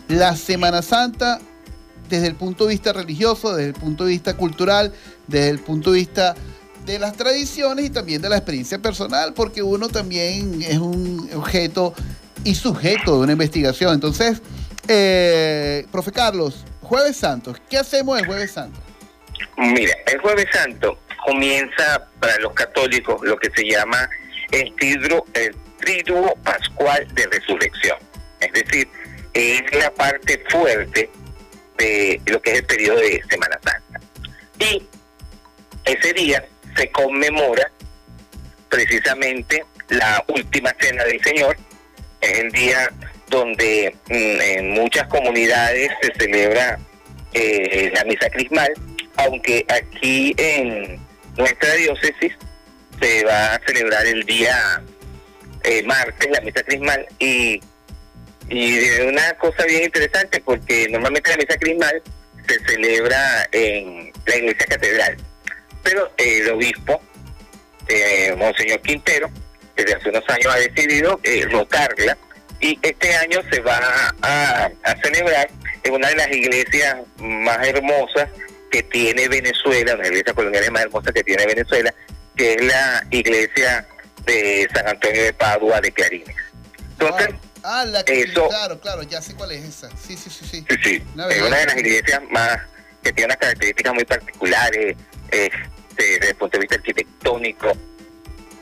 la 0.09 0.37
Semana 0.37 0.83
Santa 0.83 1.41
desde 2.09 2.27
el 2.27 2.35
punto 2.35 2.65
de 2.65 2.71
vista 2.71 2.93
religioso, 2.93 3.55
desde 3.55 3.71
el 3.71 3.75
punto 3.75 4.05
de 4.05 4.11
vista 4.11 4.37
cultural, 4.37 4.93
desde 5.27 5.51
el 5.51 5.59
punto 5.59 5.93
de 5.93 5.99
vista 5.99 6.35
de 6.85 6.99
las 6.99 7.17
tradiciones 7.17 7.87
y 7.87 7.91
también 7.91 8.23
de 8.23 8.29
la 8.29 8.37
experiencia 8.37 8.79
personal, 8.79 9.35
porque 9.35 9.63
uno 9.63 9.89
también 9.89 10.63
es 10.63 10.79
un 10.79 11.29
objeto 11.35 11.95
y 12.45 12.55
sujeto 12.55 13.17
de 13.19 13.25
una 13.25 13.33
investigación. 13.33 13.93
Entonces, 13.95 14.41
eh, 14.89 15.85
profe 15.91 16.13
Carlos, 16.13 16.65
Jueves 16.83 17.17
Santo, 17.17 17.55
¿qué 17.69 17.79
hacemos 17.79 18.19
el 18.21 18.27
Jueves 18.27 18.53
Santo? 18.53 18.79
Mira, 19.59 19.95
el 20.07 20.21
Jueves 20.21 20.47
Santo 20.53 20.99
comienza 21.25 22.07
para 22.21 22.39
los 22.39 22.53
católicos 22.53 23.21
lo 23.23 23.37
que 23.37 23.51
se 23.55 23.69
llama 23.69 24.09
el, 24.53 24.73
el 25.35 25.57
triduo 25.79 26.35
pascual 26.45 27.07
de 27.15 27.27
resurrección. 27.27 27.99
Es 28.41 28.53
decir, 28.53 28.89
es 29.35 29.63
la 29.77 29.93
parte 29.93 30.43
fuerte 30.49 31.11
de 31.77 32.21
lo 32.27 32.41
que 32.41 32.53
es 32.53 32.59
el 32.59 32.67
periodo 32.67 32.99
de 32.99 33.23
Semana 33.29 33.59
Santa. 33.63 34.01
Y 34.59 34.83
ese 35.85 36.13
día 36.13 36.45
se 36.77 36.91
conmemora 36.91 37.71
precisamente 38.69 39.65
la 39.89 40.25
última 40.29 40.75
cena 40.81 41.05
del 41.05 41.23
Señor. 41.23 41.57
Es 42.21 42.39
el 42.39 42.51
día 42.51 42.91
donde 43.29 43.95
mm, 44.09 44.41
en 44.41 44.71
muchas 44.71 45.07
comunidades 45.09 45.91
se 46.03 46.13
celebra 46.15 46.79
eh, 47.33 47.91
la 47.95 48.05
misa 48.05 48.29
crismal, 48.31 48.73
aunque 49.17 49.65
aquí 49.69 50.35
en 50.39 50.99
nuestra 51.37 51.75
diócesis 51.75 52.33
se 53.01 53.25
va 53.25 53.55
a 53.55 53.61
celebrar 53.67 54.07
el 54.07 54.25
día 54.25 54.83
eh, 55.65 55.83
martes 55.83 56.31
la 56.31 56.41
misa 56.41 56.63
crismal 56.63 57.07
y 57.19 57.61
y 58.49 59.01
una 59.01 59.33
cosa 59.35 59.65
bien 59.65 59.85
interesante 59.85 60.41
porque 60.45 60.89
normalmente 60.91 61.31
la 61.31 61.37
misa 61.37 61.57
crismal 61.59 62.03
se 62.47 62.61
celebra 62.61 63.49
en 63.53 64.13
la 64.27 64.37
iglesia 64.37 64.67
catedral, 64.67 65.17
pero 65.83 66.13
el 66.17 66.49
obispo, 66.51 67.01
eh, 67.89 68.35
Monseñor 68.37 68.81
Quintero, 68.83 69.31
desde 69.75 69.95
hace 69.95 70.09
unos 70.09 70.25
años 70.29 70.47
ha 70.55 70.59
decidido 70.59 71.21
eh, 71.25 71.47
rotarla 71.51 72.17
y 72.61 72.79
este 72.83 73.15
año 73.17 73.41
se 73.51 73.61
va 73.61 73.79
a, 74.23 74.71
celebrar 75.03 75.49
en 75.85 75.93
una 75.93 76.09
de 76.09 76.17
las 76.17 76.29
iglesias 76.33 76.97
más 77.19 77.67
hermosas 77.67 78.29
que 78.71 78.83
tiene 78.85 79.29
Venezuela, 79.29 79.95
una 79.95 80.07
iglesia 80.07 80.33
colonial 80.33 80.71
más 80.73 80.83
hermosa 80.83 81.13
que 81.13 81.23
tiene 81.23 81.47
Venezuela, 81.47 81.93
que 82.37 82.55
es 82.55 82.65
la 82.65 83.05
iglesia 83.11 83.87
de 84.25 84.69
San 84.75 84.89
Antonio 84.89 85.23
de 85.23 85.33
Padua 85.35 85.81
de 85.81 85.93
Clarines. 85.93 86.37
Entonces, 86.99 87.29
Ah, 87.69 87.85
la 87.85 88.05
que 88.05 88.21
Eso, 88.21 88.47
claro, 88.49 88.79
claro, 88.79 89.03
ya 89.03 89.21
sé 89.21 89.35
cuál 89.35 89.51
es 89.51 89.65
esa. 89.65 89.91
Sí, 89.97 90.17
sí, 90.17 90.31
sí, 90.31 90.47
sí. 90.47 90.65
Sí, 90.69 90.77
sí. 90.85 91.03
es 91.31 91.43
una 91.43 91.57
de 91.57 91.67
las 91.67 91.77
iglesias 91.77 92.23
más 92.31 92.61
que 93.03 93.13
tiene 93.13 93.27
unas 93.27 93.39
características 93.39 93.93
muy 93.93 94.05
particulares 94.05 94.97
este, 95.33 96.05
desde 96.05 96.31
el 96.31 96.37
punto 96.37 96.57
de 96.57 96.61
vista 96.61 96.77
arquitectónico. 96.77 97.73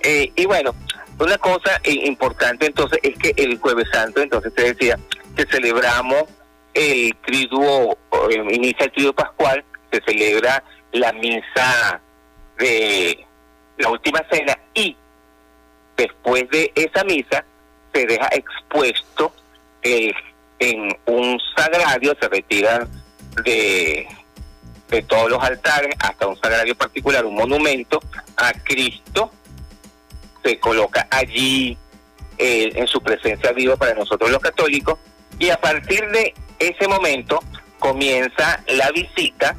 Eh, 0.02 0.32
y 0.34 0.46
bueno, 0.46 0.74
una 1.18 1.36
cosa 1.36 1.80
importante 1.84 2.64
entonces 2.64 2.98
es 3.02 3.18
que 3.18 3.34
el 3.36 3.58
Jueves 3.58 3.88
Santo, 3.92 4.22
entonces 4.22 4.52
se 4.56 4.72
decía 4.72 4.98
que 5.36 5.44
celebramos 5.50 6.24
el 6.72 7.14
triduo, 7.26 7.98
inicia 8.30 8.86
el 8.86 8.92
triduo 8.92 9.12
pascual, 9.12 9.62
se 9.92 10.00
celebra 10.06 10.64
la 10.92 11.12
misa 11.12 12.00
de 12.56 13.26
la 13.76 13.90
última 13.90 14.24
cena 14.30 14.58
y 14.72 14.96
después 15.94 16.48
de 16.48 16.72
esa 16.74 17.04
misa 17.04 17.44
se 17.94 18.06
deja 18.06 18.28
expuesto 18.32 19.32
eh, 19.82 20.12
en 20.58 20.96
un 21.06 21.38
sagrario, 21.56 22.16
se 22.20 22.28
retira 22.28 22.86
de, 23.44 24.06
de 24.90 25.02
todos 25.02 25.30
los 25.30 25.42
altares 25.42 25.94
hasta 26.00 26.26
un 26.26 26.36
sagrario 26.36 26.74
particular, 26.74 27.24
un 27.24 27.36
monumento 27.36 28.00
a 28.36 28.52
Cristo, 28.52 29.30
se 30.42 30.58
coloca 30.58 31.06
allí 31.10 31.78
eh, 32.38 32.72
en 32.74 32.86
su 32.86 33.00
presencia 33.00 33.52
viva 33.52 33.76
para 33.76 33.94
nosotros 33.94 34.30
los 34.30 34.40
católicos 34.40 34.98
y 35.38 35.50
a 35.50 35.56
partir 35.56 36.06
de 36.10 36.34
ese 36.58 36.88
momento 36.88 37.40
comienza 37.78 38.62
la 38.68 38.90
visita 38.90 39.56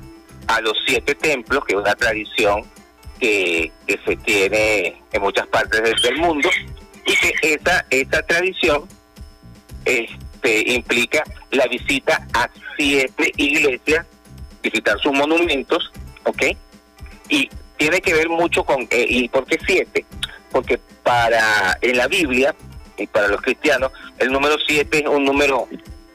a 0.48 0.62
los 0.62 0.78
siete 0.86 1.16
templos, 1.16 1.66
que 1.66 1.74
es 1.74 1.80
una 1.80 1.96
tradición 1.96 2.64
que, 3.20 3.72
que 3.88 4.00
se 4.06 4.16
tiene 4.18 5.02
en 5.12 5.22
muchas 5.22 5.48
partes 5.48 5.82
del 6.02 6.18
mundo, 6.18 6.50
y 7.06 7.16
que 7.16 7.34
esa, 7.42 7.86
esa 7.90 8.22
tradición 8.24 8.88
este, 9.86 10.72
implica 10.74 11.24
la 11.52 11.68
visita 11.68 12.28
a 12.34 12.50
siete 12.78 13.32
iglesias, 13.38 14.06
visitar 14.62 15.00
sus 15.00 15.14
monumentos, 15.14 15.92
¿ok? 16.24 16.44
Y 17.30 17.50
tiene 17.78 18.02
que 18.02 18.14
ver 18.14 18.30
mucho 18.30 18.64
con, 18.64 18.82
eh, 18.90 19.06
¿y 19.08 19.30
por 19.30 19.46
qué 19.46 19.60
siete? 19.66 20.06
Porque 20.52 20.80
para, 21.04 21.78
en 21.82 21.98
la 21.98 22.08
Biblia, 22.08 22.56
y 22.98 23.08
para 23.08 23.28
los 23.28 23.42
cristianos, 23.42 23.92
el 24.20 24.32
número 24.32 24.56
siete 24.66 25.00
es 25.00 25.08
un 25.08 25.26
número 25.26 25.68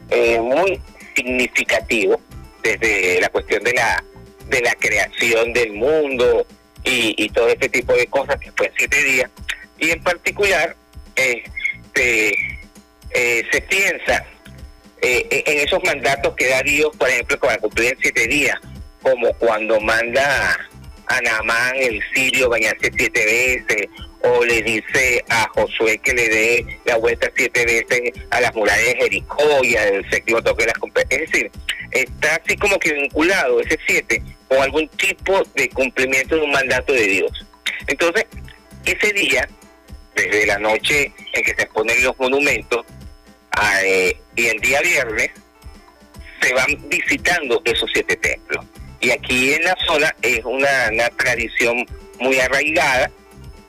eh, 0.08 0.40
muy 0.40 0.80
significativo 1.14 2.20
desde 2.62 3.20
la 3.20 3.28
cuestión 3.28 3.62
de 3.62 3.72
la, 3.72 4.02
de 4.48 4.60
la 4.62 4.74
creación 4.74 5.52
del 5.52 5.72
mundo 5.72 6.46
y, 6.84 7.14
y 7.22 7.28
todo 7.30 7.48
este 7.48 7.68
tipo 7.68 7.92
de 7.92 8.06
cosas 8.06 8.38
que 8.40 8.50
fue 8.52 8.72
siete 8.76 9.02
días. 9.04 9.30
Y 9.78 9.90
en 9.90 10.02
particular, 10.02 10.76
este, 11.20 12.58
eh, 13.10 13.44
se 13.50 13.60
piensa 13.62 14.24
eh, 15.02 15.42
en 15.46 15.58
esos 15.66 15.82
mandatos 15.84 16.34
que 16.36 16.48
da 16.48 16.62
Dios, 16.62 16.90
por 16.96 17.08
ejemplo, 17.08 17.38
para 17.38 17.58
cumplir 17.58 17.92
en 17.92 17.98
siete 18.00 18.26
días, 18.26 18.56
como 19.02 19.32
cuando 19.34 19.80
manda 19.80 20.58
a 21.06 21.20
Naamán 21.22 21.74
el 21.76 22.02
sirio 22.14 22.48
bañarse 22.48 22.90
siete 22.96 23.24
veces, 23.24 23.88
o 24.22 24.44
le 24.44 24.62
dice 24.62 25.24
a 25.28 25.48
Josué 25.54 25.98
que 25.98 26.12
le 26.12 26.28
dé 26.28 26.66
la 26.84 26.96
vuelta 26.96 27.30
siete 27.34 27.64
veces 27.64 28.12
a 28.30 28.40
las 28.40 28.54
murallas 28.54 28.84
de 28.84 28.96
Jericó 28.96 29.64
y 29.64 29.76
al 29.76 30.08
séptimo 30.10 30.42
toque 30.42 30.66
de 30.66 30.72
las 30.72 31.04
Es 31.08 31.20
decir, 31.20 31.50
está 31.90 32.36
así 32.36 32.56
como 32.56 32.78
que 32.78 32.92
vinculado 32.92 33.60
ese 33.60 33.78
siete 33.86 34.22
con 34.48 34.58
algún 34.58 34.88
tipo 34.88 35.42
de 35.54 35.68
cumplimiento 35.70 36.36
de 36.36 36.42
un 36.42 36.52
mandato 36.52 36.92
de 36.92 37.06
Dios. 37.06 37.46
Entonces, 37.86 38.26
ese 38.84 39.12
día 39.12 39.48
desde 40.24 40.46
la 40.46 40.58
noche 40.58 41.12
en 41.32 41.44
que 41.44 41.54
se 41.54 41.66
ponen 41.66 42.02
los 42.02 42.18
monumentos 42.18 42.84
eh, 43.84 44.16
y 44.36 44.46
el 44.46 44.60
día 44.60 44.80
viernes 44.80 45.30
se 46.40 46.54
van 46.54 46.88
visitando 46.88 47.60
esos 47.64 47.88
siete 47.92 48.16
templos. 48.16 48.64
Y 49.00 49.10
aquí 49.10 49.54
en 49.54 49.64
la 49.64 49.76
zona 49.86 50.14
es 50.22 50.40
una, 50.44 50.90
tradición 51.16 51.86
muy 52.18 52.38
arraigada 52.38 53.10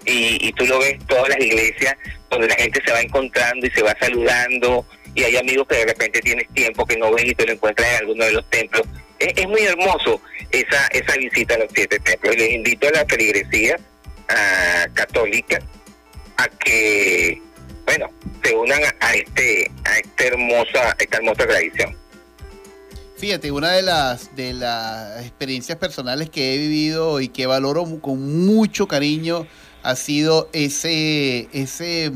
y, 0.05 0.51
tú 0.53 0.65
lo 0.65 0.79
ves 0.79 0.97
todas 1.07 1.29
las 1.29 1.39
iglesias 1.39 1.95
donde 2.29 2.47
la 2.47 2.55
gente 2.55 2.81
se 2.85 2.91
va 2.91 3.01
encontrando 3.01 3.65
y 3.65 3.71
se 3.71 3.81
va 3.81 3.95
saludando 3.99 4.85
y 5.13 5.23
hay 5.23 5.37
amigos 5.37 5.67
que 5.67 5.75
de 5.75 5.85
repente 5.85 6.19
tienes 6.21 6.47
tiempo 6.49 6.85
que 6.85 6.97
no 6.97 7.11
ven 7.11 7.27
y 7.27 7.35
te 7.35 7.45
lo 7.45 7.53
encuentras 7.53 7.87
en 7.89 7.95
alguno 7.97 8.25
de 8.25 8.31
los 8.31 8.49
templos. 8.49 8.83
Es, 9.19 9.47
muy 9.47 9.61
hermoso 9.61 10.21
esa, 10.51 10.87
esa 10.87 11.15
visita 11.17 11.55
a 11.55 11.59
los 11.59 11.67
siete 11.73 11.99
templos. 11.99 12.35
Les 12.35 12.51
invito 12.51 12.87
a 12.87 12.91
la 12.91 13.05
feligresía 13.05 13.77
ah, 14.29 14.87
católica 14.93 15.59
que, 16.63 17.41
bueno, 17.85 18.09
se 18.43 18.55
unan 18.55 18.79
a, 18.99 19.13
este, 19.13 19.71
a 19.85 19.97
esta 19.99 20.23
hermosa, 20.25 20.95
esta 20.99 21.17
hermosa 21.17 21.47
tradición. 21.47 21.95
Fíjate, 23.17 23.51
una 23.51 23.71
de 23.71 23.83
las, 23.83 24.35
de 24.35 24.53
las 24.53 25.21
experiencias 25.21 25.77
personales 25.77 26.29
que 26.29 26.55
he 26.55 26.57
vivido 26.57 27.21
y 27.21 27.27
que 27.27 27.45
valoro 27.45 27.85
con 28.01 28.45
mucho 28.45 28.87
cariño 28.87 29.45
ha 29.83 29.95
sido 29.95 30.49
ese, 30.53 31.47
ese 31.53 32.11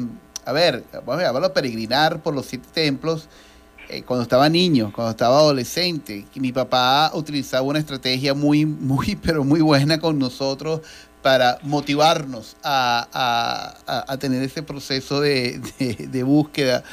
a 0.45 0.51
ver, 0.51 0.83
vamos 1.05 1.23
a 1.23 1.27
llamarlo 1.27 1.53
peregrinar 1.53 2.21
por 2.21 2.33
los 2.33 2.45
siete 2.45 2.67
templos 2.71 3.27
eh, 3.89 4.03
cuando 4.03 4.23
estaba 4.23 4.47
niño, 4.49 4.91
cuando 4.93 5.11
estaba 5.11 5.39
adolescente. 5.39 6.25
Mi 6.35 6.51
papá 6.51 7.11
utilizaba 7.13 7.63
una 7.63 7.79
estrategia 7.79 8.33
muy, 8.33 8.65
muy, 8.65 9.15
pero 9.21 9.43
muy 9.43 9.61
buena 9.61 9.99
con 9.99 10.19
nosotros 10.19 10.81
para 11.25 11.57
motivarnos 11.63 12.55
a, 12.63 14.15
tener 14.19 14.43
ese 14.43 14.61
proceso 14.61 15.21
de, 15.21 15.59
búsqueda, 16.23 16.83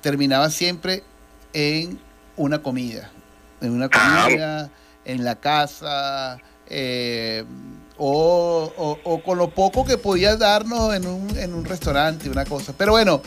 terminaba 0.00 0.48
siempre 0.48 1.02
en 1.52 2.00
una 2.38 2.62
comida, 2.62 3.10
en 3.60 3.72
una 3.72 3.90
comida, 3.90 4.70
en 5.04 5.22
la 5.22 5.34
casa, 5.34 6.38
eh, 6.70 7.44
o, 7.98 9.20
con 9.22 9.36
lo 9.36 9.50
poco 9.50 9.84
que 9.84 9.98
podía 9.98 10.38
darnos 10.38 10.94
en 10.94 11.06
un, 11.06 11.36
en 11.36 11.52
un 11.52 11.66
restaurante, 11.66 12.30
una 12.30 12.46
cosa. 12.46 12.72
Pero 12.72 12.92
bueno, 12.92 13.20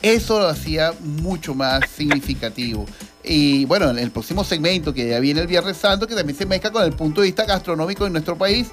eso 0.00 0.38
lo 0.38 0.48
hacía 0.48 0.94
mucho 1.00 1.54
más 1.54 1.82
significativo. 1.90 2.86
Y 3.22 3.66
bueno, 3.66 3.90
en 3.90 3.98
el 3.98 4.10
próximo 4.10 4.42
segmento 4.42 4.94
que 4.94 5.06
ya 5.06 5.20
viene 5.20 5.42
el 5.42 5.46
Viernes 5.46 5.76
Santo, 5.76 6.06
que 6.06 6.14
también 6.14 6.38
se 6.38 6.46
mezcla 6.46 6.70
con 6.70 6.82
el 6.82 6.94
punto 6.94 7.20
de 7.20 7.26
vista 7.26 7.44
gastronómico 7.44 8.06
en 8.06 8.12
nuestro 8.14 8.38
país, 8.38 8.68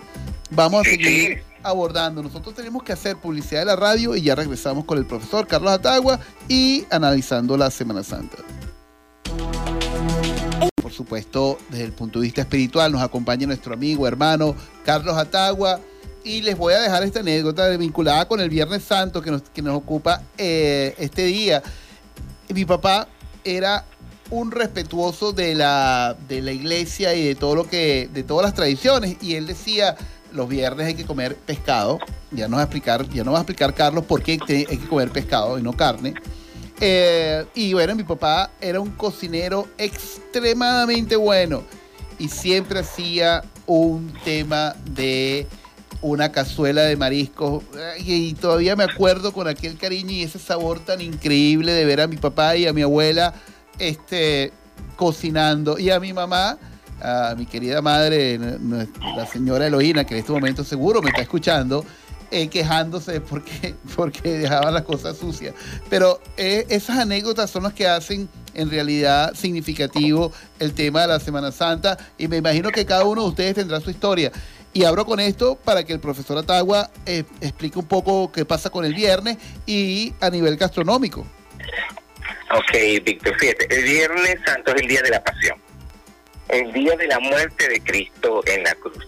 vamos 0.50 0.82
a 0.82 0.90
seguir 0.90 1.44
abordando. 1.64 2.24
Nosotros 2.24 2.56
tenemos 2.56 2.84
que 2.84 2.94
hacer 2.94 3.18
publicidad 3.18 3.62
de 3.62 3.66
la 3.66 3.76
radio 3.76 4.16
y 4.16 4.22
ya 4.22 4.36
regresamos 4.36 4.86
con 4.86 4.98
el 4.98 5.06
profesor 5.06 5.48
Carlos 5.48 5.72
Atagua 5.72 6.20
y 6.48 6.86
analizando 6.90 7.58
la 7.58 7.70
Semana 7.72 8.04
Santa. 8.04 8.38
por 10.82 10.94
supuesto, 10.94 11.58
desde 11.70 11.84
el 11.84 11.92
punto 11.92 12.20
de 12.20 12.24
vista 12.24 12.42
espiritual, 12.42 12.92
nos 12.92 13.02
acompaña 13.02 13.46
nuestro 13.46 13.74
amigo, 13.74 14.08
hermano 14.08 14.56
Carlos 14.86 15.18
Atagua. 15.18 15.80
Y 16.24 16.42
les 16.42 16.58
voy 16.58 16.74
a 16.74 16.80
dejar 16.80 17.04
esta 17.04 17.20
anécdota 17.20 17.70
vinculada 17.78 18.28
con 18.28 18.40
el 18.40 18.50
Viernes 18.50 18.84
Santo 18.84 19.22
que 19.22 19.32
nos, 19.32 19.44
que 19.44 19.62
nos 19.62 19.76
ocupa 19.76 20.22
eh, 20.38 20.96
este 20.98 21.24
día. 21.26 21.62
Mi 22.54 22.66
papá 22.66 23.08
era 23.44 23.86
un 24.30 24.52
respetuoso 24.52 25.32
de 25.32 25.56
la, 25.56 26.18
de 26.28 26.42
la 26.42 26.52
iglesia 26.52 27.16
y 27.16 27.26
de 27.26 27.36
todo 27.36 27.56
lo 27.56 27.68
que, 27.68 28.10
de 28.14 28.24
todas 28.24 28.46
las 28.46 28.54
tradiciones. 28.54 29.18
Y 29.22 29.36
él 29.36 29.48
decía, 29.48 29.96
los 30.34 30.48
viernes 30.48 30.88
hay 30.88 30.96
que 30.96 31.06
comer 31.06 31.36
pescado. 31.36 32.00
Ya 32.32 32.48
nos 32.48 32.58
va 32.58 32.62
a 32.62 32.66
explicar, 32.66 33.08
ya 33.10 33.24
va 33.24 33.38
a 33.38 33.42
explicar 33.42 33.74
Carlos 33.74 34.06
por 34.06 34.22
qué 34.22 34.40
hay 34.48 34.78
que 34.78 34.88
comer 34.88 35.12
pescado 35.12 35.58
y 35.58 35.62
no 35.62 35.74
carne. 35.74 36.14
Eh, 36.80 37.46
y 37.56 37.74
bueno, 37.74 37.96
mi 37.96 38.04
papá 38.04 38.52
era 38.62 38.80
un 38.80 38.92
cocinero 38.92 39.68
extremadamente 39.78 41.16
bueno 41.16 41.64
y 42.20 42.30
siempre 42.30 42.80
hacía 42.80 43.44
un 43.66 44.14
tema 44.24 44.76
de 44.92 45.48
una 46.02 46.32
cazuela 46.32 46.84
de 46.84 46.96
mariscos 46.96 47.64
y 47.98 48.34
todavía 48.36 48.76
me 48.76 48.84
acuerdo 48.84 49.34
con 49.34 49.48
aquel 49.48 49.78
cariño 49.78 50.12
y 50.12 50.24
ese 50.24 50.38
sabor 50.38 50.80
tan 50.80 51.02
increíble 51.02 51.72
de 51.72 51.86
ver 51.86 52.02
a 52.02 52.08
mi 52.08 52.18
papá 52.18 52.56
y 52.56 52.68
a 52.68 52.74
mi 52.74 52.84
abuela 52.84 53.34
este, 53.80 54.52
cocinando 54.96 55.80
y 55.80 55.90
a 55.90 56.00
mi 56.00 56.14
mamá, 56.14 56.58
a 57.02 57.36
mi 57.38 57.46
querida 57.46 57.82
madre, 57.82 58.40
la 58.40 59.26
señora 59.26 59.68
Eloína, 59.68 60.06
que 60.06 60.16
en 60.16 60.20
este 60.22 60.32
momento 60.32 60.64
seguro 60.64 61.02
me 61.02 61.10
está 61.10 61.22
escuchando, 61.22 61.86
eh, 62.30 62.50
quejándose 62.50 63.22
porque, 63.22 63.76
porque 63.96 64.30
dejaban 64.40 64.74
las 64.74 64.84
cosas 64.84 65.18
sucias. 65.18 65.54
Pero 65.90 66.20
eh, 66.36 66.66
esas 66.70 67.00
anécdotas 67.00 67.50
son 67.50 67.64
las 67.64 67.74
que 67.74 67.88
hacen 67.88 68.28
en 68.54 68.70
realidad 68.70 69.34
significativo 69.34 70.32
el 70.60 70.74
tema 70.74 71.02
de 71.02 71.08
la 71.08 71.20
Semana 71.20 71.52
Santa 71.52 71.98
y 72.18 72.28
me 72.28 72.38
imagino 72.38 72.72
que 72.72 72.86
cada 72.86 73.06
uno 73.06 73.24
de 73.24 73.30
ustedes 73.30 73.56
tendrá 73.56 73.80
su 73.80 73.92
historia. 73.92 74.32
Y 74.74 74.84
abro 74.84 75.06
con 75.06 75.20
esto 75.20 75.56
para 75.56 75.84
que 75.86 75.94
el 75.94 76.00
profesor 76.00 76.38
Atagua 76.38 76.90
eh, 77.06 77.24
explique 77.42 77.80
un 77.80 77.86
poco 77.86 78.32
qué 78.32 78.46
pasa 78.46 78.70
con 78.70 78.86
el 78.86 78.94
viernes 78.94 79.38
y 79.66 80.14
a 80.20 80.30
nivel 80.30 80.58
gastronómico. 80.58 81.26
Ok, 82.52 83.04
Víctor, 83.04 83.36
fíjate, 83.40 83.68
el 83.76 83.84
Viernes 83.84 84.38
Santo 84.46 84.74
es 84.74 84.82
el 84.82 84.88
día 84.88 85.02
de 85.02 85.10
la 85.10 85.24
pasión, 85.24 85.58
el 86.50 86.72
día 86.74 86.96
de 86.96 87.08
la 87.08 87.20
muerte 87.20 87.68
de 87.68 87.80
Cristo 87.82 88.42
en 88.46 88.64
la 88.64 88.76
cruz. 88.76 89.08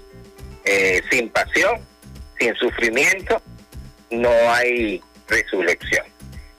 Eh, 0.66 1.02
sin 1.10 1.30
pasión, 1.30 1.80
sin 2.40 2.56
sufrimiento, 2.56 3.42
no 4.12 4.32
hay 4.52 5.02
resurrección. 5.28 6.06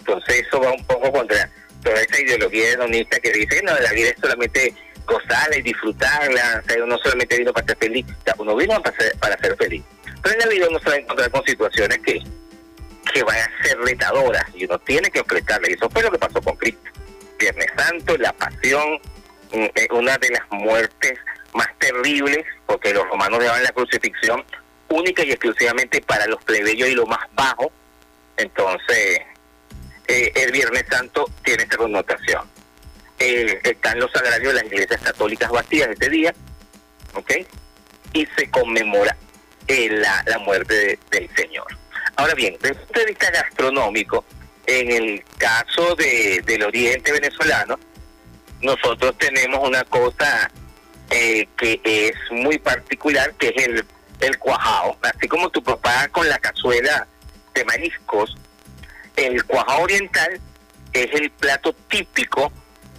Entonces 0.00 0.44
eso 0.46 0.60
va 0.60 0.72
un 0.72 0.84
poco 0.84 1.12
contra 1.12 1.50
toda 1.82 2.00
esa 2.00 2.20
ideología 2.20 2.70
hedonista 2.70 3.20
que 3.20 3.30
dice 3.32 3.56
que 3.56 3.62
no, 3.62 3.78
la 3.78 3.92
vida 3.92 4.10
es 4.10 4.16
solamente 4.20 4.74
gozarla 5.06 5.56
y 5.56 5.62
disfrutarla, 5.62 6.62
o 6.64 6.68
sea, 6.68 6.84
uno 6.84 6.98
solamente 6.98 7.38
vino 7.38 7.52
para 7.52 7.66
ser 7.66 7.76
feliz, 7.78 8.06
uno 8.38 8.56
vino 8.56 8.82
para 8.82 8.96
ser, 8.96 9.16
para 9.18 9.38
ser 9.38 9.56
feliz. 9.56 9.82
Pero 10.22 10.34
en 10.34 10.40
la 10.40 10.46
vida 10.46 10.66
uno 10.68 10.78
se 10.78 10.88
va 10.88 10.94
a 10.94 10.98
encontrar 10.98 11.30
con 11.30 11.44
situaciones 11.44 11.98
que 11.98 12.22
que 13.12 13.22
van 13.22 13.36
a 13.36 13.62
ser 13.62 13.78
retadoras 13.78 14.44
y 14.54 14.64
uno 14.64 14.78
tiene 14.80 15.10
que 15.10 15.20
enfrentarla. 15.20 15.68
Y 15.70 15.74
eso 15.74 15.88
fue 15.90 16.02
lo 16.02 16.10
que 16.10 16.18
pasó 16.18 16.40
con 16.40 16.56
Cristo. 16.56 16.90
Viernes 17.38 17.66
Santo, 17.76 18.16
la 18.18 18.32
pasión, 18.32 19.00
una 19.90 20.18
de 20.18 20.30
las 20.30 20.42
muertes 20.50 21.18
más 21.54 21.68
terribles, 21.78 22.44
porque 22.66 22.94
los 22.94 23.08
romanos 23.08 23.40
llevaban 23.40 23.62
la 23.62 23.72
crucifixión 23.72 24.44
única 24.88 25.24
y 25.24 25.30
exclusivamente 25.30 26.00
para 26.00 26.26
los 26.26 26.42
plebeyos 26.44 26.88
y 26.88 26.94
lo 26.94 27.06
más 27.06 27.26
bajo. 27.32 27.72
Entonces, 28.36 29.20
eh, 30.08 30.32
el 30.34 30.52
Viernes 30.52 30.84
Santo 30.90 31.30
tiene 31.44 31.64
esa 31.64 31.76
connotación. 31.76 32.48
Eh, 33.18 33.60
están 33.64 34.00
los 34.00 34.10
sagrarios 34.12 34.54
de 34.54 34.62
las 34.62 34.72
iglesias 34.72 35.00
católicas 35.02 35.50
vacías 35.50 35.90
ese 35.90 36.08
día, 36.08 36.34
¿ok? 37.14 37.32
Y 38.12 38.26
se 38.36 38.50
conmemora 38.50 39.16
la, 39.68 40.22
la 40.26 40.38
muerte 40.38 40.98
del 41.10 41.30
Señor. 41.36 41.66
Ahora 42.16 42.34
bien, 42.34 42.56
desde 42.60 42.80
el 42.80 42.86
punto 42.86 43.00
de 43.00 43.06
vista 43.06 43.30
gastronómico, 43.30 44.24
en 44.66 44.90
el 44.90 45.24
caso 45.38 45.94
de, 45.96 46.42
del 46.44 46.62
oriente 46.64 47.12
venezolano, 47.12 47.78
nosotros 48.62 49.16
tenemos 49.18 49.66
una 49.66 49.84
cosa 49.84 50.50
eh, 51.10 51.46
que 51.56 51.80
es 51.84 52.14
muy 52.30 52.58
particular, 52.58 53.34
que 53.34 53.48
es 53.48 53.66
el, 53.66 53.84
el 54.20 54.38
cuajao. 54.38 54.96
Así 55.02 55.28
como 55.28 55.50
tu 55.50 55.62
papá 55.62 56.08
con 56.08 56.28
la 56.28 56.38
cazuela 56.38 57.06
de 57.54 57.64
mariscos, 57.64 58.36
el 59.16 59.44
cuajao 59.44 59.82
oriental 59.82 60.40
es 60.92 61.12
el 61.14 61.30
plato 61.30 61.72
típico 61.88 62.52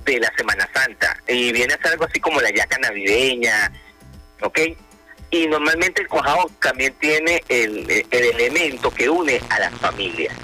de 0.06 0.20
la 0.20 0.32
Semana 0.36 0.68
Santa 0.74 1.18
y 1.28 1.52
viene 1.52 1.74
a 1.74 1.78
ser 1.78 1.92
algo 1.94 2.06
así 2.06 2.20
como 2.20 2.42
la 2.42 2.50
yaca 2.52 2.78
navideña, 2.80 3.72
¿ok? 4.42 4.60
Y 5.30 5.48
normalmente 5.48 6.02
el 6.02 6.08
cuajado 6.08 6.50
también 6.62 6.94
tiene 7.00 7.42
el, 7.48 8.06
elemento 8.12 8.92
que 8.92 9.10
une 9.10 9.42
a 9.50 9.60
las 9.60 9.74
familias. 9.76 10.36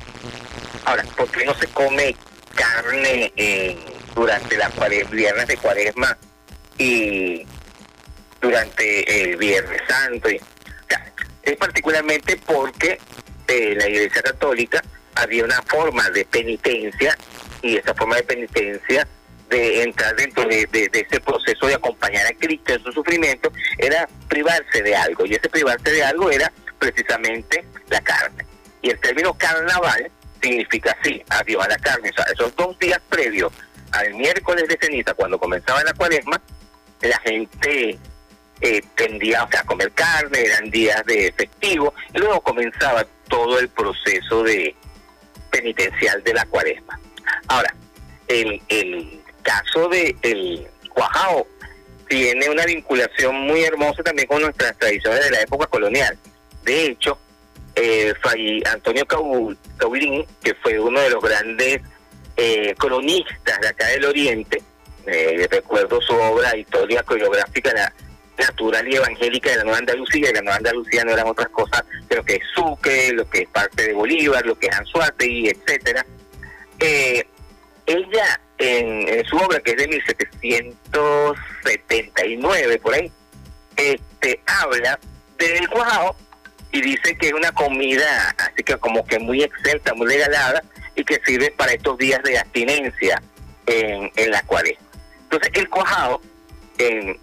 Ahora, 0.85 1.03
¿por 1.17 1.29
qué 1.29 1.45
no 1.45 1.53
se 1.55 1.67
come 1.67 2.15
carne 2.55 3.33
durante 4.17 4.57
la 4.57 4.69
viernes 5.11 5.47
de 5.47 5.57
cuaresma 5.57 6.17
y 6.79 7.45
durante 8.41 9.23
el 9.23 9.37
Viernes 9.37 9.81
Santo? 9.87 10.29
es 11.43 11.55
particularmente 11.55 12.35
porque 12.45 12.99
eh, 13.47 13.75
la 13.77 13.87
Iglesia 13.87 14.21
Católica 14.21 14.83
había 15.15 15.45
una 15.45 15.61
forma 15.61 16.09
de 16.09 16.25
penitencia 16.25 17.15
y 17.61 17.77
esa 17.77 17.93
forma 17.93 18.17
de 18.17 18.23
penitencia 18.23 19.07
de 19.49 19.83
entrar 19.83 20.13
dentro 20.15 20.43
de, 20.45 20.67
ese 20.91 21.19
proceso 21.21 21.67
de 21.67 21.75
acompañar 21.75 22.25
a 22.25 22.33
Cristo 22.33 22.73
en 22.73 22.83
su 22.83 22.91
sufrimiento 22.91 23.51
era 23.77 24.09
privarse 24.27 24.81
de 24.81 24.95
algo. 24.95 25.25
Y 25.25 25.35
ese 25.35 25.47
privarse 25.47 25.89
de 25.89 26.03
algo 26.03 26.29
era 26.29 26.51
precisamente 26.79 27.63
la 27.89 28.01
carne. 28.01 28.45
Y 28.81 28.89
el 28.89 28.99
término 28.99 29.33
carnaval 29.35 30.11
significa 30.41 30.95
así, 30.99 31.23
adiós 31.29 31.63
a 31.63 31.69
la 31.69 31.77
carne, 31.77 32.09
o 32.09 32.13
sea, 32.13 32.25
esos 32.33 32.53
dos 32.55 32.77
días 32.79 32.99
previos 33.09 33.53
al 33.91 34.13
miércoles 34.15 34.67
de 34.67 34.77
ceniza 34.79 35.13
cuando 35.13 35.39
comenzaba 35.39 35.83
la 35.83 35.93
cuaresma 35.93 36.41
la 37.01 37.19
gente 37.19 37.97
eh, 38.59 38.81
tendía 38.95 39.43
a 39.43 39.63
comer 39.63 39.91
carne, 39.91 40.41
eran 40.41 40.69
días 40.71 41.05
de 41.05 41.31
festivo 41.37 41.93
y 42.13 42.17
luego 42.17 42.41
comenzaba 42.41 43.05
todo 43.27 43.59
el 43.59 43.69
proceso 43.69 44.43
de 44.43 44.75
penitencial 45.51 46.23
de 46.23 46.33
la 46.33 46.45
cuaresma 46.45 46.99
ahora 47.47 47.73
el, 48.27 48.61
el 48.69 49.21
caso 49.43 49.87
de 49.89 50.15
el 50.23 50.67
cuajao 50.89 51.47
tiene 52.07 52.49
una 52.49 52.65
vinculación 52.65 53.35
muy 53.35 53.63
hermosa 53.63 54.03
también 54.03 54.27
con 54.27 54.41
nuestras 54.41 54.77
tradiciones 54.77 55.23
de 55.25 55.31
la 55.31 55.41
época 55.41 55.67
colonial. 55.67 56.17
De 56.63 56.85
hecho, 56.85 57.17
eh, 57.75 58.13
Antonio 58.71 59.05
Caulín, 59.05 60.25
que 60.41 60.55
fue 60.55 60.79
uno 60.79 60.99
de 60.99 61.09
los 61.09 61.21
grandes 61.21 61.81
eh, 62.37 62.73
cronistas 62.77 63.59
de 63.59 63.67
acá 63.67 63.87
del 63.87 64.05
Oriente, 64.05 64.61
eh, 65.07 65.47
recuerdo 65.49 65.99
su 66.01 66.13
obra 66.13 66.55
Historia 66.55 67.01
Coreográfica 67.03 67.73
la 67.73 67.91
Natural 68.37 68.87
y 68.87 68.95
Evangélica 68.95 69.49
de 69.49 69.57
la 69.57 69.63
Nueva 69.63 69.79
Andalucía, 69.79 70.31
la 70.31 70.41
Nueva 70.41 70.57
Andalucía 70.57 71.03
no 71.03 71.13
eran 71.13 71.25
otras 71.27 71.49
cosas 71.49 71.83
que 72.07 72.15
lo 72.15 72.23
que 72.23 72.35
es 72.35 72.43
Sucre, 72.53 73.11
lo 73.13 73.27
que 73.29 73.39
es 73.39 73.49
parte 73.49 73.87
de 73.87 73.93
Bolívar, 73.93 74.45
lo 74.45 74.59
que 74.59 74.67
es 74.67 74.77
Anzuategui, 74.77 75.49
etcétera. 75.49 76.05
Eh, 76.79 77.25
ella 77.87 78.39
en, 78.59 79.25
su 79.25 79.35
obra, 79.37 79.59
que 79.61 79.71
es 79.71 79.77
de 79.77 79.87
1779, 79.87 82.77
por 82.79 82.93
ahí, 82.93 83.11
este, 83.75 84.39
habla 84.45 84.99
del 85.37 85.67
cuajao 85.69 86.15
y 86.71 86.81
dice 86.81 87.17
que 87.17 87.27
es 87.27 87.33
una 87.33 87.51
comida 87.51 88.35
así 88.37 88.63
que 88.63 88.77
como 88.77 89.05
que 89.05 89.19
muy 89.19 89.43
excelsa, 89.43 89.93
muy 89.93 90.07
regalada 90.07 90.63
y 90.97 91.05
que 91.05 91.21
sirve 91.23 91.51
para 91.51 91.71
estos 91.71 91.97
días 91.97 92.21
de 92.23 92.37
abstinencia 92.37 93.21
en, 93.67 94.11
en 94.15 94.31
la 94.31 94.41
cuaresma. 94.41 94.85
Entonces 95.23 95.51
el 95.53 95.69
cuajao 95.69 96.19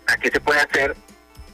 aquí 0.07 0.31
se 0.33 0.41
puede 0.41 0.61
hacer 0.61 0.97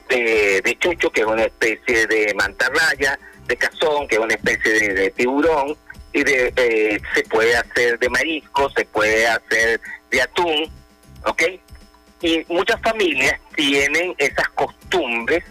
de, 0.08 0.60
de, 0.62 0.78
chucho, 0.78 1.10
que 1.10 1.22
es 1.22 1.26
una 1.26 1.44
especie 1.44 2.06
de 2.06 2.34
mantarraya, 2.34 3.18
de 3.46 3.56
cazón, 3.56 4.08
que 4.08 4.16
es 4.16 4.20
una 4.20 4.34
especie 4.34 4.92
de 4.94 5.10
tiburón, 5.10 5.76
y 6.12 6.24
de, 6.24 6.52
eh, 6.56 7.00
se 7.14 7.22
puede 7.24 7.56
hacer 7.56 7.98
de 7.98 8.08
marisco, 8.08 8.70
se 8.70 8.84
puede 8.86 9.26
hacer 9.26 9.80
de 10.10 10.22
atún, 10.22 10.70
¿ok? 11.24 11.42
Y 12.22 12.44
muchas 12.48 12.80
familias 12.82 13.40
tienen 13.54 14.14
esas 14.18 14.48
costumbres. 14.50 15.44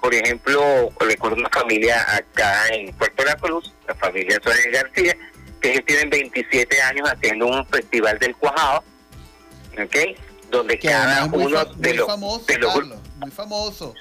Por 0.00 0.14
ejemplo, 0.14 0.90
recuerdo 1.00 1.36
una 1.36 1.50
familia 1.50 2.00
acá 2.14 2.68
en 2.68 2.92
Puerto 2.94 3.24
La 3.24 3.34
Cruz, 3.34 3.74
la 3.88 3.94
familia 3.96 4.38
Suárez 4.40 4.68
García, 4.72 5.16
que 5.60 5.72
ellos 5.72 5.84
tienen 5.86 6.10
27 6.10 6.82
años 6.82 7.08
haciendo 7.10 7.46
un 7.46 7.66
festival 7.66 8.18
del 8.18 8.34
cuajado, 8.36 8.84
¿ok? 9.72 9.96
Donde 10.50 10.78
cada 10.78 11.26
uno 11.26 11.64
de 11.64 11.94
los, 11.94 12.06
famoso, 12.06 12.44
de 12.46 12.58
los 12.58 12.86
muy 13.18 13.30
famoso. 13.30 13.94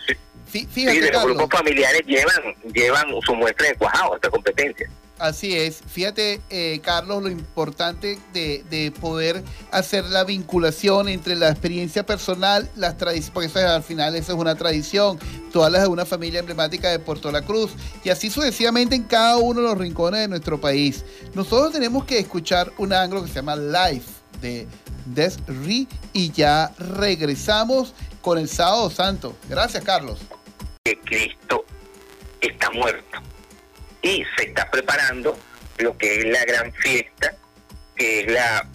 Sí, 0.51 0.65
de 0.85 1.11
los 1.11 1.23
grupos 1.25 1.49
familiares 1.49 2.01
llevan 2.05 2.55
llevan 2.73 3.07
su 3.25 3.35
muestra 3.35 3.67
de 3.67 3.75
cuajado, 3.75 4.15
esta 4.15 4.29
competencia. 4.29 4.89
Así 5.19 5.55
es. 5.55 5.81
Fíjate, 5.87 6.41
eh, 6.49 6.79
Carlos, 6.83 7.23
lo 7.23 7.29
importante 7.29 8.19
de, 8.33 8.63
de, 8.69 8.91
poder 8.91 9.43
hacer 9.71 10.05
la 10.05 10.23
vinculación 10.23 11.09
entre 11.09 11.35
la 11.35 11.49
experiencia 11.49 12.05
personal, 12.05 12.69
las 12.75 12.97
tradiciones, 12.97 13.31
porque 13.31 13.47
eso 13.47 13.59
al 13.59 13.83
final 13.83 14.15
eso 14.15 14.33
es 14.33 14.39
una 14.39 14.55
tradición, 14.55 15.17
todas 15.51 15.71
las 15.71 15.81
de 15.81 15.87
una 15.87 16.05
familia 16.05 16.39
emblemática 16.39 16.89
de 16.89 16.99
Puerto 16.99 17.31
La 17.31 17.41
Cruz, 17.41 17.71
y 18.03 18.09
así 18.09 18.29
sucesivamente 18.29 18.95
en 18.95 19.03
cada 19.03 19.37
uno 19.37 19.61
de 19.61 19.67
los 19.67 19.77
rincones 19.77 20.21
de 20.21 20.27
nuestro 20.27 20.61
país. 20.61 21.03
Nosotros 21.33 21.73
tenemos 21.73 22.05
que 22.05 22.19
escuchar 22.19 22.71
un 22.77 22.93
ángulo 22.93 23.23
que 23.23 23.29
se 23.29 23.35
llama 23.35 23.55
Life 23.55 24.11
de 24.39 24.67
Desri 25.07 25.87
y 26.13 26.31
ya 26.31 26.71
regresamos 26.77 27.93
con 28.21 28.37
el 28.37 28.47
sábado 28.47 28.91
santo. 28.91 29.35
Gracias, 29.49 29.83
Carlos. 29.83 30.19
Que 30.83 30.99
Cristo 30.99 31.65
está 32.39 32.69
muerto 32.69 33.19
y 34.01 34.23
se 34.37 34.45
está 34.45 34.69
preparando 34.69 35.37
lo 35.77 35.97
que 35.97 36.19
es 36.19 36.25
la 36.25 36.43
gran 36.45 36.73
fiesta, 36.73 37.35
que 37.95 38.21
es 38.21 38.31
la 38.31 38.67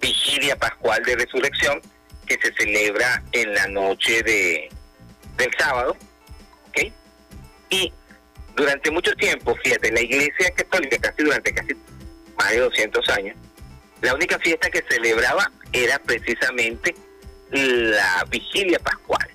vigilia 0.00 0.56
pascual 0.56 1.02
de 1.04 1.16
resurrección, 1.16 1.80
que 2.26 2.38
se 2.40 2.52
celebra 2.54 3.22
en 3.32 3.54
la 3.54 3.66
noche 3.68 4.22
de, 4.22 4.68
del 5.36 5.50
sábado. 5.58 5.96
¿okay? 6.68 6.92
Y 7.70 7.92
durante 8.56 8.90
mucho 8.90 9.14
tiempo, 9.14 9.56
fíjate, 9.62 9.92
la 9.92 10.00
Iglesia 10.00 10.50
Católica, 10.54 10.98
casi 10.98 11.22
durante 11.22 11.54
casi 11.54 11.74
más 12.36 12.50
de 12.50 12.58
200 12.58 13.08
años, 13.10 13.36
la 14.00 14.14
única 14.14 14.38
fiesta 14.38 14.68
que 14.68 14.84
celebraba 14.88 15.50
era 15.72 15.98
precisamente 16.00 16.94
la 17.50 18.24
vigilia 18.28 18.78
pascual. 18.80 19.28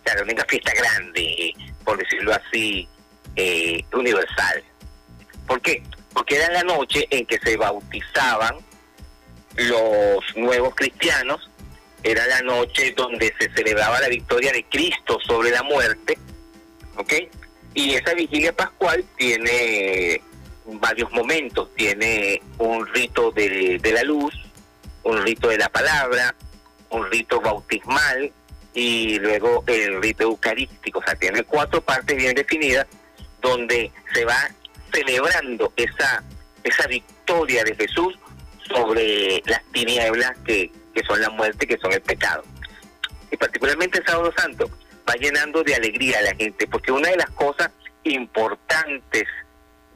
O 0.00 0.04
sea, 0.04 0.16
la 0.16 0.22
única 0.22 0.44
fiesta 0.44 0.72
grande, 0.74 1.54
por 1.84 1.98
decirlo 1.98 2.34
así, 2.34 2.88
eh, 3.36 3.84
universal. 3.92 4.62
¿Por 5.46 5.60
qué? 5.60 5.82
Porque 6.12 6.36
era 6.36 6.50
la 6.52 6.62
noche 6.62 7.06
en 7.10 7.26
que 7.26 7.38
se 7.38 7.56
bautizaban 7.56 8.56
los 9.56 10.36
nuevos 10.36 10.74
cristianos, 10.74 11.50
era 12.02 12.26
la 12.26 12.42
noche 12.42 12.92
donde 12.96 13.34
se 13.38 13.50
celebraba 13.50 14.00
la 14.00 14.08
victoria 14.08 14.52
de 14.52 14.64
Cristo 14.64 15.18
sobre 15.26 15.50
la 15.50 15.62
muerte, 15.62 16.18
¿ok? 16.96 17.12
Y 17.74 17.94
esa 17.94 18.14
vigilia 18.14 18.52
pascual 18.52 19.04
tiene 19.16 20.20
varios 20.64 21.10
momentos, 21.12 21.74
tiene 21.74 22.40
un 22.58 22.86
rito 22.86 23.30
de, 23.32 23.78
de 23.78 23.92
la 23.92 24.02
luz, 24.02 24.34
un 25.02 25.22
rito 25.22 25.48
de 25.48 25.58
la 25.58 25.68
palabra, 25.68 26.34
un 26.90 27.10
rito 27.10 27.40
bautismal 27.40 28.32
y 28.72 29.18
luego 29.18 29.64
el 29.66 30.02
rito 30.02 30.24
eucarístico, 30.24 30.98
o 30.98 31.02
sea, 31.02 31.14
tiene 31.14 31.42
cuatro 31.44 31.80
partes 31.80 32.16
bien 32.16 32.34
definidas 32.34 32.86
donde 33.44 33.92
se 34.14 34.24
va 34.24 34.50
celebrando 34.92 35.72
esa, 35.76 36.24
esa 36.64 36.86
victoria 36.86 37.62
de 37.62 37.76
Jesús 37.76 38.18
sobre 38.66 39.42
las 39.44 39.62
tinieblas 39.70 40.32
que, 40.46 40.72
que 40.94 41.04
son 41.04 41.20
la 41.20 41.28
muerte, 41.28 41.66
que 41.66 41.76
son 41.76 41.92
el 41.92 42.00
pecado. 42.00 42.42
Y 43.30 43.36
particularmente 43.36 43.98
el 43.98 44.06
sábado 44.06 44.32
santo 44.36 44.70
va 45.08 45.14
llenando 45.14 45.62
de 45.62 45.74
alegría 45.74 46.20
a 46.20 46.22
la 46.22 46.34
gente, 46.34 46.66
porque 46.66 46.90
una 46.90 47.10
de 47.10 47.18
las 47.18 47.30
cosas 47.30 47.70
importantes 48.04 49.24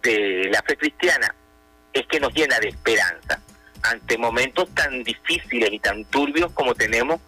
de 0.03 0.49
la 0.53 0.63
fe 0.63 0.77
cristiana 0.77 1.35
es 1.95 2.07
que 2.07 2.21
nos 2.21 2.35
llena 2.35 2.59
de 2.61 2.69
esperanza 2.69 3.41
ante 3.83 4.19
momentos 4.19 4.69
tan 4.75 5.03
difíciles 5.05 5.71
y 5.73 5.79
tan 5.79 6.05
turbios 6.07 6.53
como 6.53 6.75
tenemos 6.75 7.19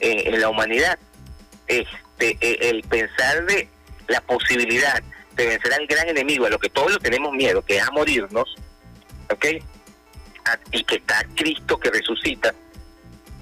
eh, 0.00 0.24
en 0.26 0.40
la 0.40 0.48
humanidad. 0.48 0.98
Este, 1.68 2.36
eh, 2.40 2.70
el 2.70 2.82
pensar 2.82 3.44
de 3.46 3.68
la 4.08 4.20
posibilidad 4.22 5.02
de 5.38 5.46
vencer 5.46 5.72
al 5.72 5.86
gran 5.86 6.08
enemigo, 6.08 6.46
a 6.46 6.50
lo 6.50 6.58
que 6.58 6.68
todos 6.68 6.92
lo 6.92 6.98
tenemos 6.98 7.32
miedo, 7.32 7.64
que 7.64 7.76
es 7.76 7.82
a 7.82 7.90
morirnos, 7.92 8.56
¿ok? 9.30 9.46
y 10.72 10.82
que 10.84 10.96
está 10.96 11.24
Cristo 11.36 11.78
que 11.78 11.90
resucita, 11.90 12.54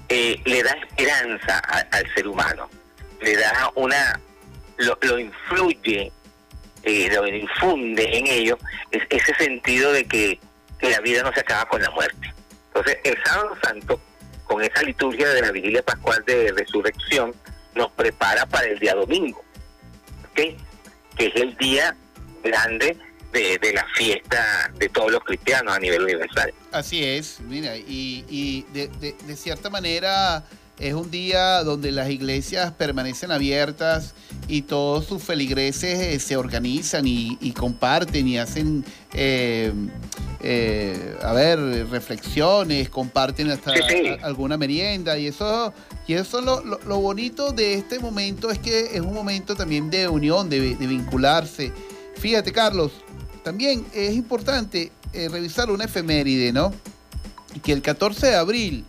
eh, 0.09 0.39
le 0.45 0.61
da 0.61 0.71
esperanza 0.73 1.57
al 1.59 2.13
ser 2.13 2.27
humano, 2.27 2.69
le 3.21 3.35
da 3.35 3.71
una, 3.75 4.19
lo, 4.77 5.19
influye, 5.19 6.11
eh, 6.83 7.09
lo 7.11 7.25
infunde 7.27 8.17
en 8.17 8.27
ellos 8.27 8.59
ese 8.91 9.33
sentido 9.35 9.91
de 9.93 10.05
que, 10.05 10.39
que 10.79 10.89
la 10.89 10.99
vida 10.99 11.23
no 11.23 11.33
se 11.33 11.39
acaba 11.39 11.65
con 11.65 11.81
la 11.81 11.89
muerte. 11.91 12.33
Entonces, 12.67 12.97
el 13.05 13.17
sábado 13.23 13.57
santo, 13.63 14.01
con 14.43 14.61
esa 14.61 14.83
liturgia 14.83 15.29
de 15.29 15.41
la 15.41 15.51
vigilia 15.51 15.81
pascual 15.81 16.23
de 16.25 16.51
resurrección, 16.51 17.33
nos 17.73 17.89
prepara 17.91 18.45
para 18.45 18.67
el 18.67 18.77
día 18.79 18.93
domingo. 18.93 19.43
¿ok?, 20.31 20.57
que 21.17 21.27
es 21.27 21.35
el 21.35 21.55
día 21.57 21.95
grande 22.43 22.97
de, 23.31 23.73
la 23.73 23.85
fiesta 23.93 24.71
de 24.79 24.89
todos 24.89 25.11
los 25.11 25.23
cristianos 25.23 25.75
a 25.75 25.79
nivel 25.79 26.03
universal. 26.03 26.51
Así 26.71 27.03
es, 27.03 27.39
mira, 27.41 27.77
y, 27.77 28.25
y 28.27 28.65
de, 28.73 28.87
de, 28.87 29.35
cierta 29.35 29.69
manera 29.69 30.43
es 30.79 30.93
un 30.93 31.09
día 31.09 31.63
donde 31.63 31.91
las 31.91 32.09
iglesias 32.09 32.71
permanecen 32.71 33.31
abiertas 33.31 34.13
y 34.47 34.61
todos 34.61 35.05
sus 35.05 35.23
feligreses 35.23 35.99
eh, 35.99 36.19
se 36.19 36.37
organizan 36.37 37.07
y, 37.07 37.37
y, 37.41 37.51
comparten 37.51 38.27
y 38.27 38.37
hacen, 38.37 38.85
eh, 39.13 39.73
eh, 40.39 41.17
a 41.21 41.33
ver, 41.33 41.59
reflexiones, 41.89 42.89
comparten 42.89 43.49
hasta 43.49 43.73
alguna 44.21 44.57
merienda 44.57 45.17
y 45.17 45.27
eso, 45.27 45.73
y 46.05 46.13
eso 46.13 46.41
lo, 46.41 46.63
lo, 46.63 46.99
bonito 46.99 47.51
de 47.51 47.73
este 47.73 47.99
momento 47.99 48.51
es 48.51 48.59
que 48.59 48.95
es 48.95 49.01
un 49.01 49.13
momento 49.13 49.55
también 49.55 49.89
de 49.89 50.07
unión, 50.07 50.47
de, 50.47 50.75
de 50.75 50.87
vincularse. 50.87 51.73
Fíjate, 52.17 52.51
Carlos, 52.51 52.91
también 53.43 53.85
es 53.93 54.13
importante 54.13 54.91
revisar 55.31 55.71
una 55.71 55.85
efeméride, 55.85 56.51
¿no? 56.51 56.71
Que 57.63 57.71
el 57.71 57.81
14 57.81 58.27
de 58.27 58.35
abril 58.35 58.85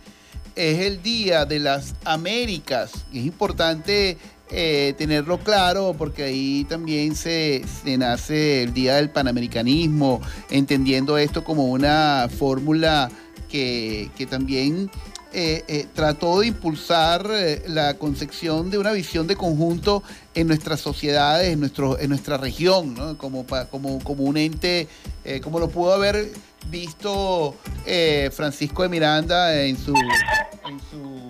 es 0.59 0.79
el 0.79 1.01
Día 1.01 1.45
de 1.45 1.57
las 1.57 1.95
Américas. 2.03 2.91
Es 3.13 3.25
importante 3.25 4.17
eh, 4.49 4.93
tenerlo 4.97 5.39
claro 5.39 5.95
porque 5.97 6.23
ahí 6.23 6.65
también 6.67 7.15
se, 7.15 7.63
nace 7.97 8.63
el 8.63 8.73
Día 8.73 8.95
del 8.95 9.09
Panamericanismo, 9.09 10.19
entendiendo 10.49 11.17
esto 11.17 11.45
como 11.45 11.67
una 11.67 12.27
fórmula 12.37 13.09
que, 13.47 14.11
también 14.29 14.91
eh, 15.31 15.63
eh, 15.69 15.87
trató 15.93 16.41
de 16.41 16.47
impulsar 16.47 17.29
la 17.67 17.93
concepción 17.93 18.69
de 18.69 18.79
una 18.79 18.91
visión 18.91 19.27
de 19.27 19.37
conjunto 19.37 20.03
en 20.35 20.47
nuestras 20.47 20.81
sociedades, 20.81 21.53
en, 21.53 21.61
nuestro, 21.61 21.97
en 21.97 22.09
nuestra 22.09 22.35
región, 22.35 23.15
como, 23.15 23.45
como, 23.71 24.03
como 24.03 24.23
un 24.25 24.35
ente, 24.35 24.89
como 25.41 25.59
lo 25.61 25.69
pudo 25.69 25.93
haber 25.93 26.33
visto 26.67 27.55
Francisco 28.31 28.83
de 28.83 28.89
Miranda 28.89 29.63
en 29.63 29.77
su 29.77 29.93
en 29.93 30.79
su 30.91 31.29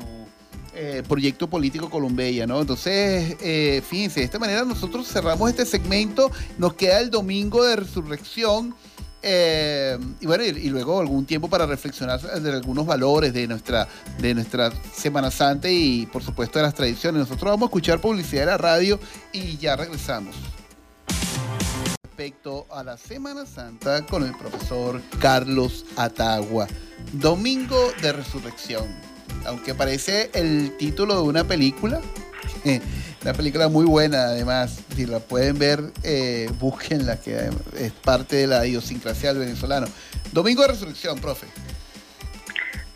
eh, 0.81 1.03
proyecto 1.05 1.49
político 1.49 1.89
Colombia, 1.89 2.47
¿no? 2.47 2.61
Entonces, 2.61 3.35
eh, 3.41 3.81
fíjense, 3.85 4.21
de 4.21 4.25
esta 4.25 4.39
manera 4.39 4.63
nosotros 4.63 5.07
cerramos 5.07 5.49
este 5.49 5.65
segmento, 5.65 6.31
nos 6.57 6.73
queda 6.75 7.01
el 7.01 7.09
domingo 7.09 7.65
de 7.65 7.75
resurrección. 7.75 8.73
Eh, 9.21 9.97
y 10.21 10.25
bueno, 10.25 10.45
y, 10.45 10.69
luego 10.69 11.01
algún 11.01 11.25
tiempo 11.25 11.49
para 11.49 11.65
reflexionar 11.65 12.21
de 12.21 12.51
algunos 12.53 12.85
valores 12.85 13.33
de 13.33 13.45
nuestra, 13.45 13.89
de 14.19 14.33
nuestra 14.33 14.71
Semana 14.93 15.29
Santa 15.31 15.69
y 15.69 16.05
por 16.05 16.23
supuesto 16.23 16.59
de 16.59 16.63
las 16.63 16.75
tradiciones. 16.75 17.19
Nosotros 17.19 17.51
vamos 17.51 17.63
a 17.63 17.69
escuchar 17.69 17.99
publicidad 17.99 18.43
de 18.43 18.45
la 18.45 18.57
radio 18.57 19.01
y 19.33 19.57
ya 19.57 19.75
regresamos. 19.75 20.33
Respecto 22.19 22.67
a 22.69 22.83
la 22.83 22.97
Semana 22.97 23.45
Santa 23.45 24.05
con 24.05 24.25
el 24.25 24.35
profesor 24.35 25.01
Carlos 25.21 25.85
Atagua. 25.95 26.67
Domingo 27.13 27.93
de 28.01 28.11
Resurrección 28.11 28.93
aunque 29.45 29.73
parece 29.73 30.29
el 30.33 30.75
título 30.75 31.15
de 31.15 31.21
una 31.21 31.45
película, 31.45 32.01
una 33.21 33.33
película 33.33 33.69
muy 33.69 33.85
buena 33.85 34.23
además, 34.23 34.81
si 34.97 35.05
la 35.05 35.21
pueden 35.21 35.59
ver, 35.59 35.79
eh, 36.03 36.49
búsquenla, 36.59 37.21
que 37.21 37.51
es 37.77 37.93
parte 37.93 38.35
de 38.35 38.47
la 38.47 38.67
idiosincrasia 38.67 39.29
del 39.29 39.39
venezolano. 39.39 39.87
Domingo 40.33 40.63
de 40.63 40.67
Resurrección, 40.67 41.21
profe. 41.21 41.47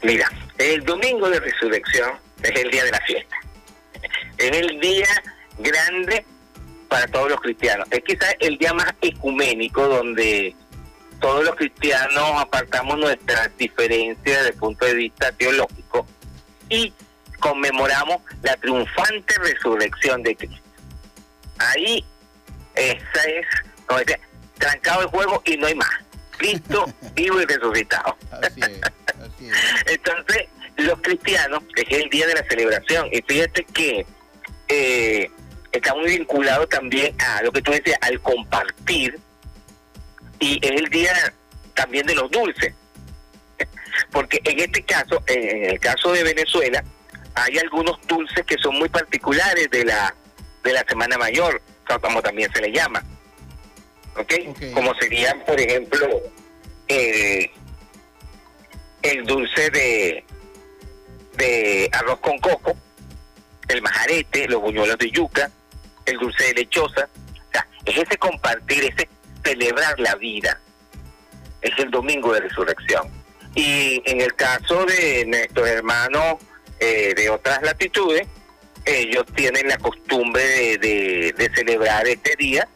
Mira, 0.02 0.30
el 0.58 0.84
Domingo 0.84 1.30
de 1.30 1.40
Resurrección 1.40 2.12
es 2.42 2.62
el 2.62 2.70
día 2.70 2.84
de 2.84 2.92
la 2.92 3.00
fiesta. 3.08 3.38
Es 4.38 4.52
el 4.52 4.82
día 4.82 5.08
grande 5.60 6.26
para 6.94 7.08
todos 7.08 7.28
los 7.32 7.42
cristianos. 7.42 7.88
Es 7.90 8.04
quizás 8.04 8.36
el 8.40 8.56
día 8.60 8.72
más 8.72 8.94
ecuménico 9.02 9.88
donde 9.88 10.56
todos 11.20 11.44
los 11.44 11.56
cristianos 11.56 12.24
apartamos 12.38 13.00
nuestras 13.00 13.50
diferencias 13.58 14.38
desde 14.38 14.50
el 14.50 14.56
punto 14.58 14.86
de 14.86 14.94
vista 14.94 15.32
teológico 15.32 16.06
y 16.70 16.94
conmemoramos 17.40 18.18
la 18.44 18.56
triunfante 18.58 19.34
resurrección 19.40 20.22
de 20.22 20.36
Cristo. 20.36 20.70
Ahí 21.58 22.06
esa 22.76 23.24
es, 23.26 23.48
como 23.88 23.98
decía, 23.98 24.20
trancado 24.60 25.02
el 25.02 25.08
juego 25.08 25.42
y 25.46 25.58
no 25.58 25.66
hay 25.66 25.74
más. 25.74 25.90
Cristo 26.38 26.86
vivo 27.16 27.42
y 27.42 27.46
resucitado. 27.46 28.16
Entonces, 29.88 30.44
los 30.78 31.02
cristianos, 31.02 31.64
es 31.76 32.04
el 32.04 32.08
día 32.12 32.28
de 32.28 32.36
la 32.36 32.46
celebración, 32.48 33.10
y 33.12 33.20
fíjate 33.24 33.64
que 33.74 34.06
eh, 34.68 35.32
está 35.74 35.94
muy 35.96 36.18
vinculado 36.18 36.68
también 36.68 37.16
a 37.20 37.42
lo 37.42 37.52
que 37.52 37.62
tú 37.62 37.72
decías, 37.72 37.98
al 38.02 38.22
compartir, 38.22 39.20
y 40.40 40.60
es 40.66 40.72
el 40.72 40.90
día 40.90 41.34
también 41.74 42.06
de 42.06 42.16
los 42.16 42.30
dulces. 42.32 42.74
Porque 44.12 44.40
en 44.44 44.60
este 44.60 44.84
caso, 44.84 45.22
en 45.28 45.72
el 45.72 45.80
caso 45.80 46.12
de 46.14 46.24
Venezuela, 46.24 46.84
hay 47.36 47.58
algunos 47.58 48.00
dulces 48.08 48.46
que 48.46 48.58
son 48.60 48.78
muy 48.78 48.90
particulares 48.90 49.70
de 49.70 49.86
la 49.86 50.16
de 50.64 50.74
la 50.74 50.86
Semana 50.88 51.18
Mayor, 51.18 51.62
como 52.02 52.22
también 52.22 52.50
se 52.54 52.62
le 52.62 52.72
llama. 52.72 53.04
¿Ok? 54.16 54.34
Como 54.74 54.94
serían, 54.96 55.44
por 55.44 55.60
ejemplo, 55.60 56.22
el, 56.88 57.50
el 59.02 59.26
dulce 59.26 59.70
de, 59.72 60.24
de 61.36 61.90
arroz 61.92 62.20
con 62.20 62.38
coco, 62.38 62.78
el 63.68 63.82
majarete, 63.82 64.48
los 64.48 64.62
buñuelos 64.62 64.98
de 64.98 65.12
yuca, 65.12 65.52
el 66.06 66.18
dulce 66.18 66.46
de 66.46 66.54
lechosa. 66.54 67.10
O 67.36 67.52
sea, 67.52 67.68
es 67.86 67.98
ese 67.98 68.18
compartir, 68.18 68.86
ese 68.86 69.08
celebrar 69.44 70.00
la 70.00 70.16
vida. 70.16 70.60
Es 71.62 71.72
el 71.80 71.92
domingo 71.92 72.34
de 72.34 72.42
resurrección. 72.42 73.10
Y 73.56 74.02
en 74.06 74.22
el 74.22 74.34
caso 74.36 74.86
de 74.86 75.26
nuestros 75.28 75.68
hermanos 75.68 76.38
eh, 76.80 77.14
de 77.16 77.30
otras 77.30 77.62
latitudes, 77.62 78.28
ellos 78.86 79.26
tienen 79.36 79.68
la 79.68 79.78
costumbre 79.78 80.78
de, 80.78 81.52
celebrar 81.56 82.08
este 82.08 82.36
día 82.36 82.68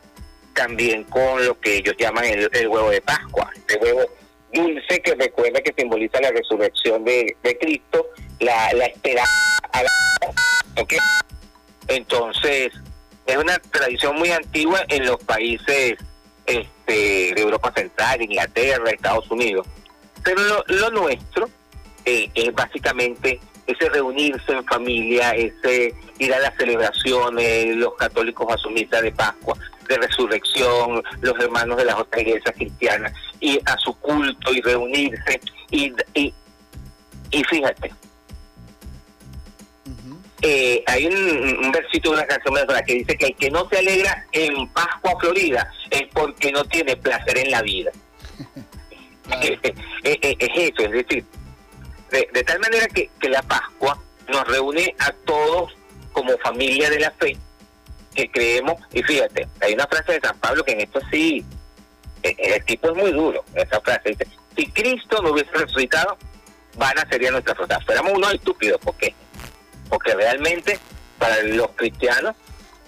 también 0.54 1.04
con 1.04 1.46
lo 1.46 1.60
que 1.60 1.78
ellos 1.78 1.96
llaman 2.00 2.26
el, 2.26 2.68
huevo 2.68 2.90
de 2.90 3.02
Pascua, 3.02 3.52
este 3.56 3.78
huevo 3.78 4.02
dulce 4.54 5.02
que 5.02 5.14
recuerda 5.16 5.62
que 5.62 5.74
simboliza 5.78 6.20
la 6.22 6.32
resurrección 6.32 7.04
de, 7.04 7.36
de 7.44 7.58
Cristo, 7.58 8.08
la, 8.40 8.72
la 8.74 8.86
esperanza. 8.86 9.32
¿okay? 10.80 10.98
Entonces, 11.88 12.72
es 13.28 13.38
una 13.38 13.60
tradición 13.60 14.18
muy 14.18 14.32
antigua 14.32 14.84
en 14.88 15.06
los 15.06 15.18
países 15.24 15.98
este, 16.46 17.34
de 17.36 17.42
Europa 17.42 17.74
Central, 17.76 18.22
Inglaterra, 18.22 18.90
Estados 18.90 19.30
Unidos. 19.30 19.68
Pero 20.24 20.42
lo, 20.68 20.90
nuestro 20.92 21.50
eh, 22.06 22.30
es 22.34 22.54
básicamente 22.54 23.40
ese 23.68 23.90
reunirse 23.90 24.54
en 24.54 24.64
familia, 24.64 25.32
ese 25.32 25.94
ir 26.20 26.34
a 26.34 26.40
las 26.40 26.56
celebraciones, 26.56 27.76
los 27.76 27.96
católicos 27.96 28.48
a 28.50 28.58
su 28.58 28.70
misa 28.70 29.02
de 29.02 29.12
Pascua, 29.12 29.58
de 29.90 29.98
resurrección, 29.98 31.04
los 31.22 31.38
hermanos 31.40 31.78
de 31.78 31.86
las 31.86 31.96
otras 31.96 32.22
iglesias 32.22 32.56
cristianas, 32.56 33.14
y 33.42 33.60
a 33.66 33.78
su 33.78 33.94
culto 34.00 34.54
y 34.54 34.62
reunirse. 34.62 35.42
Y, 35.70 35.94
y 36.16 37.44
fíjate, 37.44 37.92
eh, 40.42 40.84
hay 40.86 41.08
un, 41.08 41.72
versito 41.72 42.12
de 42.12 42.18
una 42.18 42.28
canción 42.28 42.56
que 42.86 42.94
dice 42.94 43.18
que 43.18 43.26
el 43.28 43.36
que 43.36 43.50
no 43.50 43.68
se 43.70 43.80
alegra 43.80 44.26
en 44.32 44.68
Pascua 44.70 45.20
Florida 45.20 45.72
es 45.90 46.04
porque 46.14 46.52
no 46.52 46.64
tiene 46.66 46.96
placer 46.96 47.38
en 47.40 47.52
la 47.52 47.62
vida. 47.62 47.92
es, 49.42 49.60
eso, 50.04 50.82
es 50.84 50.92
decir, 50.92 51.26
de, 52.12 52.44
tal 52.44 52.60
manera 52.60 52.88
que, 52.88 53.10
que 53.20 53.30
la 53.30 53.42
Pascua 53.42 54.00
nos 54.28 54.48
reúne 54.48 54.96
a 55.00 55.12
todos 55.26 55.76
como 56.12 56.38
familia 56.38 56.90
de 56.90 57.00
la 57.00 57.12
fe, 57.12 57.38
que 58.14 58.30
creemos, 58.30 58.82
y 58.94 59.04
fíjate, 59.04 59.48
hay 59.62 59.74
una 59.74 59.88
frase 59.88 60.14
de 60.14 60.22
San 60.22 60.38
Pablo 60.40 60.64
que 60.64 60.74
en 60.74 60.82
esto 60.82 61.00
sí, 61.12 61.44
eh, 62.24 62.36
el 62.38 62.66
tipo 62.66 62.90
es 62.90 62.96
muy 62.96 63.12
duro, 63.12 63.44
esa 63.54 63.80
frase 63.82 64.10
dice, 64.10 64.28
si 64.56 64.68
Cristo 64.72 65.22
no 65.22 65.32
hubiese 65.32 65.52
resucitado, 65.52 66.18
vana 66.76 67.06
sería 67.10 67.32
nuestra 67.32 67.56
fruta. 67.56 67.80
Fuéramos 67.86 68.14
unos 68.14 68.34
estúpidos, 68.34 68.80
¿por 68.80 68.96
qué? 68.96 69.14
Porque 69.90 70.14
realmente 70.14 70.80
para 71.18 71.42
los 71.44 71.70
cristianos 71.76 72.36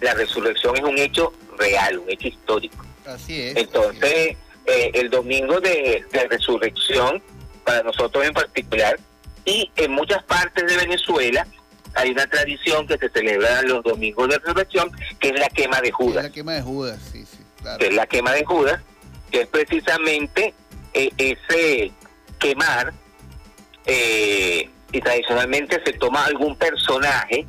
la 0.02 0.14
resurrección 0.14 0.78
es 0.78 0.84
un 0.84 0.98
hecho 0.98 1.34
real, 1.58 2.00
un 2.00 2.10
hecho 2.10 2.28
histórico. 2.28 2.86
Así 3.06 3.42
es. 3.42 3.56
Entonces, 3.58 4.38
eh, 4.66 4.92
el 4.94 5.10
domingo 5.10 5.60
de, 5.60 6.06
resurrección, 6.30 7.22
para 7.64 7.84
nosotros 7.84 8.26
en 8.26 8.34
particular, 8.34 9.00
y 9.46 9.72
en 9.76 9.92
muchas 9.92 10.24
partes 10.24 10.66
de 10.68 10.78
Venezuela, 10.78 11.46
hay 11.96 12.12
una 12.12 12.28
tradición 12.28 12.88
que 12.88 12.98
se 12.98 13.10
celebra 13.10 13.62
los 13.64 13.84
domingos 13.84 14.30
de 14.30 14.38
resurrección, 14.38 14.92
que 15.20 15.30
es 15.30 15.40
la 15.40 15.50
quema 15.50 15.82
de 15.82 15.92
Judas. 15.92 16.24
la 16.24 16.32
quema 16.32 16.54
de 16.54 16.62
Judas, 16.62 17.00
sí, 17.12 17.26
sí. 17.26 17.40
Que 17.80 17.88
es 17.88 17.94
la 17.94 18.06
quema 18.06 18.32
de 18.34 18.46
Judas, 18.46 18.82
que 19.32 19.42
es 19.42 19.48
precisamente 19.48 20.54
eh, 20.94 21.12
ese 21.18 21.92
quemar 22.38 22.94
eh, 23.86 24.70
y 24.92 25.02
tradicionalmente 25.02 25.82
se 25.86 25.94
toma 25.94 26.26
algún 26.26 26.56
personaje 26.56 27.46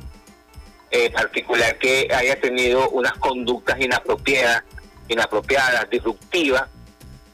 eh, 0.91 1.09
particular 1.09 1.77
que 1.77 2.07
haya 2.13 2.39
tenido 2.39 2.89
unas 2.89 3.13
conductas 3.13 3.79
inapropiadas, 3.79 4.63
inapropiadas, 5.07 5.89
disruptivas, 5.89 6.63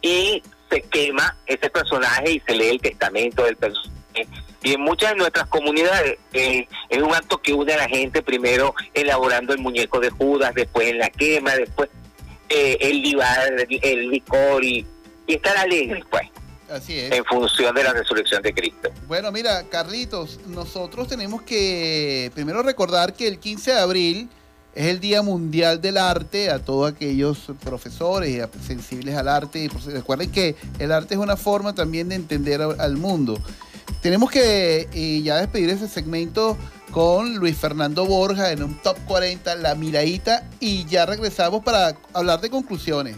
y 0.02 0.44
se 0.70 0.82
quema 0.82 1.36
ese 1.46 1.70
personaje 1.70 2.34
y 2.34 2.40
se 2.46 2.56
lee 2.56 2.70
el 2.70 2.82
testamento 2.82 3.44
del 3.44 3.58
personaje. 3.58 4.28
Y 4.64 4.74
en 4.74 4.82
muchas 4.82 5.12
de 5.12 5.18
nuestras 5.18 5.48
comunidades 5.48 6.18
eh, 6.34 6.68
es 6.90 7.02
un 7.02 7.14
acto 7.14 7.42
que 7.42 7.54
une 7.54 7.74
a 7.74 7.78
la 7.78 7.88
gente, 7.88 8.22
primero 8.22 8.76
elaborando 8.94 9.54
el 9.54 9.60
muñeco 9.60 10.00
de 10.00 10.10
Judas, 10.10 10.54
después 10.54 10.88
en 10.90 11.00
la 11.00 11.10
quema, 11.10 11.56
después 11.56 11.90
eh, 12.50 12.78
el, 12.82 13.04
el 13.82 14.10
licor 14.10 14.64
y, 14.64 14.86
y 15.26 15.34
estar 15.34 15.58
alegres, 15.58 16.04
pues. 16.10 16.30
Así 16.70 17.00
es. 17.00 17.12
En 17.12 17.24
función 17.26 17.74
de 17.74 17.84
la 17.84 17.94
resurrección 17.94 18.42
de 18.42 18.54
Cristo. 18.54 18.90
Bueno, 19.08 19.32
mira, 19.32 19.64
Carlitos, 19.64 20.40
nosotros 20.48 21.08
tenemos 21.08 21.42
que 21.42 22.32
primero 22.36 22.62
recordar 22.62 23.14
que 23.14 23.28
el 23.28 23.40
15 23.40 23.72
de 23.72 23.80
abril 23.80 24.30
es 24.76 24.88
el 24.88 25.00
Día 25.00 25.22
Mundial 25.22 25.82
del 25.82 25.98
Arte 25.98 26.50
a 26.52 26.60
todos 26.60 26.92
aquellos 26.92 27.52
profesores 27.64 28.48
sensibles 28.66 29.16
al 29.16 29.28
arte. 29.28 29.60
Y 29.60 29.68
recuerden 29.70 30.32
que 30.32 30.56
el 30.78 30.92
arte 30.92 31.16
es 31.16 31.20
una 31.20 31.38
forma 31.38 31.74
también 31.74 32.10
de 32.10 32.16
entender 32.16 32.62
al 32.62 32.98
mundo. 32.98 33.40
Tenemos 34.02 34.30
que 34.30 35.22
ya 35.24 35.38
despedir 35.38 35.70
ese 35.70 35.88
segmento 35.88 36.58
con 36.92 37.38
Luis 37.38 37.58
Fernando 37.58 38.06
Borja 38.06 38.52
en 38.52 38.62
un 38.62 38.76
top 38.82 38.98
40, 39.08 39.56
la 39.56 39.74
miradita, 39.74 40.48
y 40.60 40.86
ya 40.86 41.06
regresamos 41.06 41.64
para 41.64 41.98
hablar 42.14 42.40
de 42.42 42.50
conclusiones. 42.50 43.16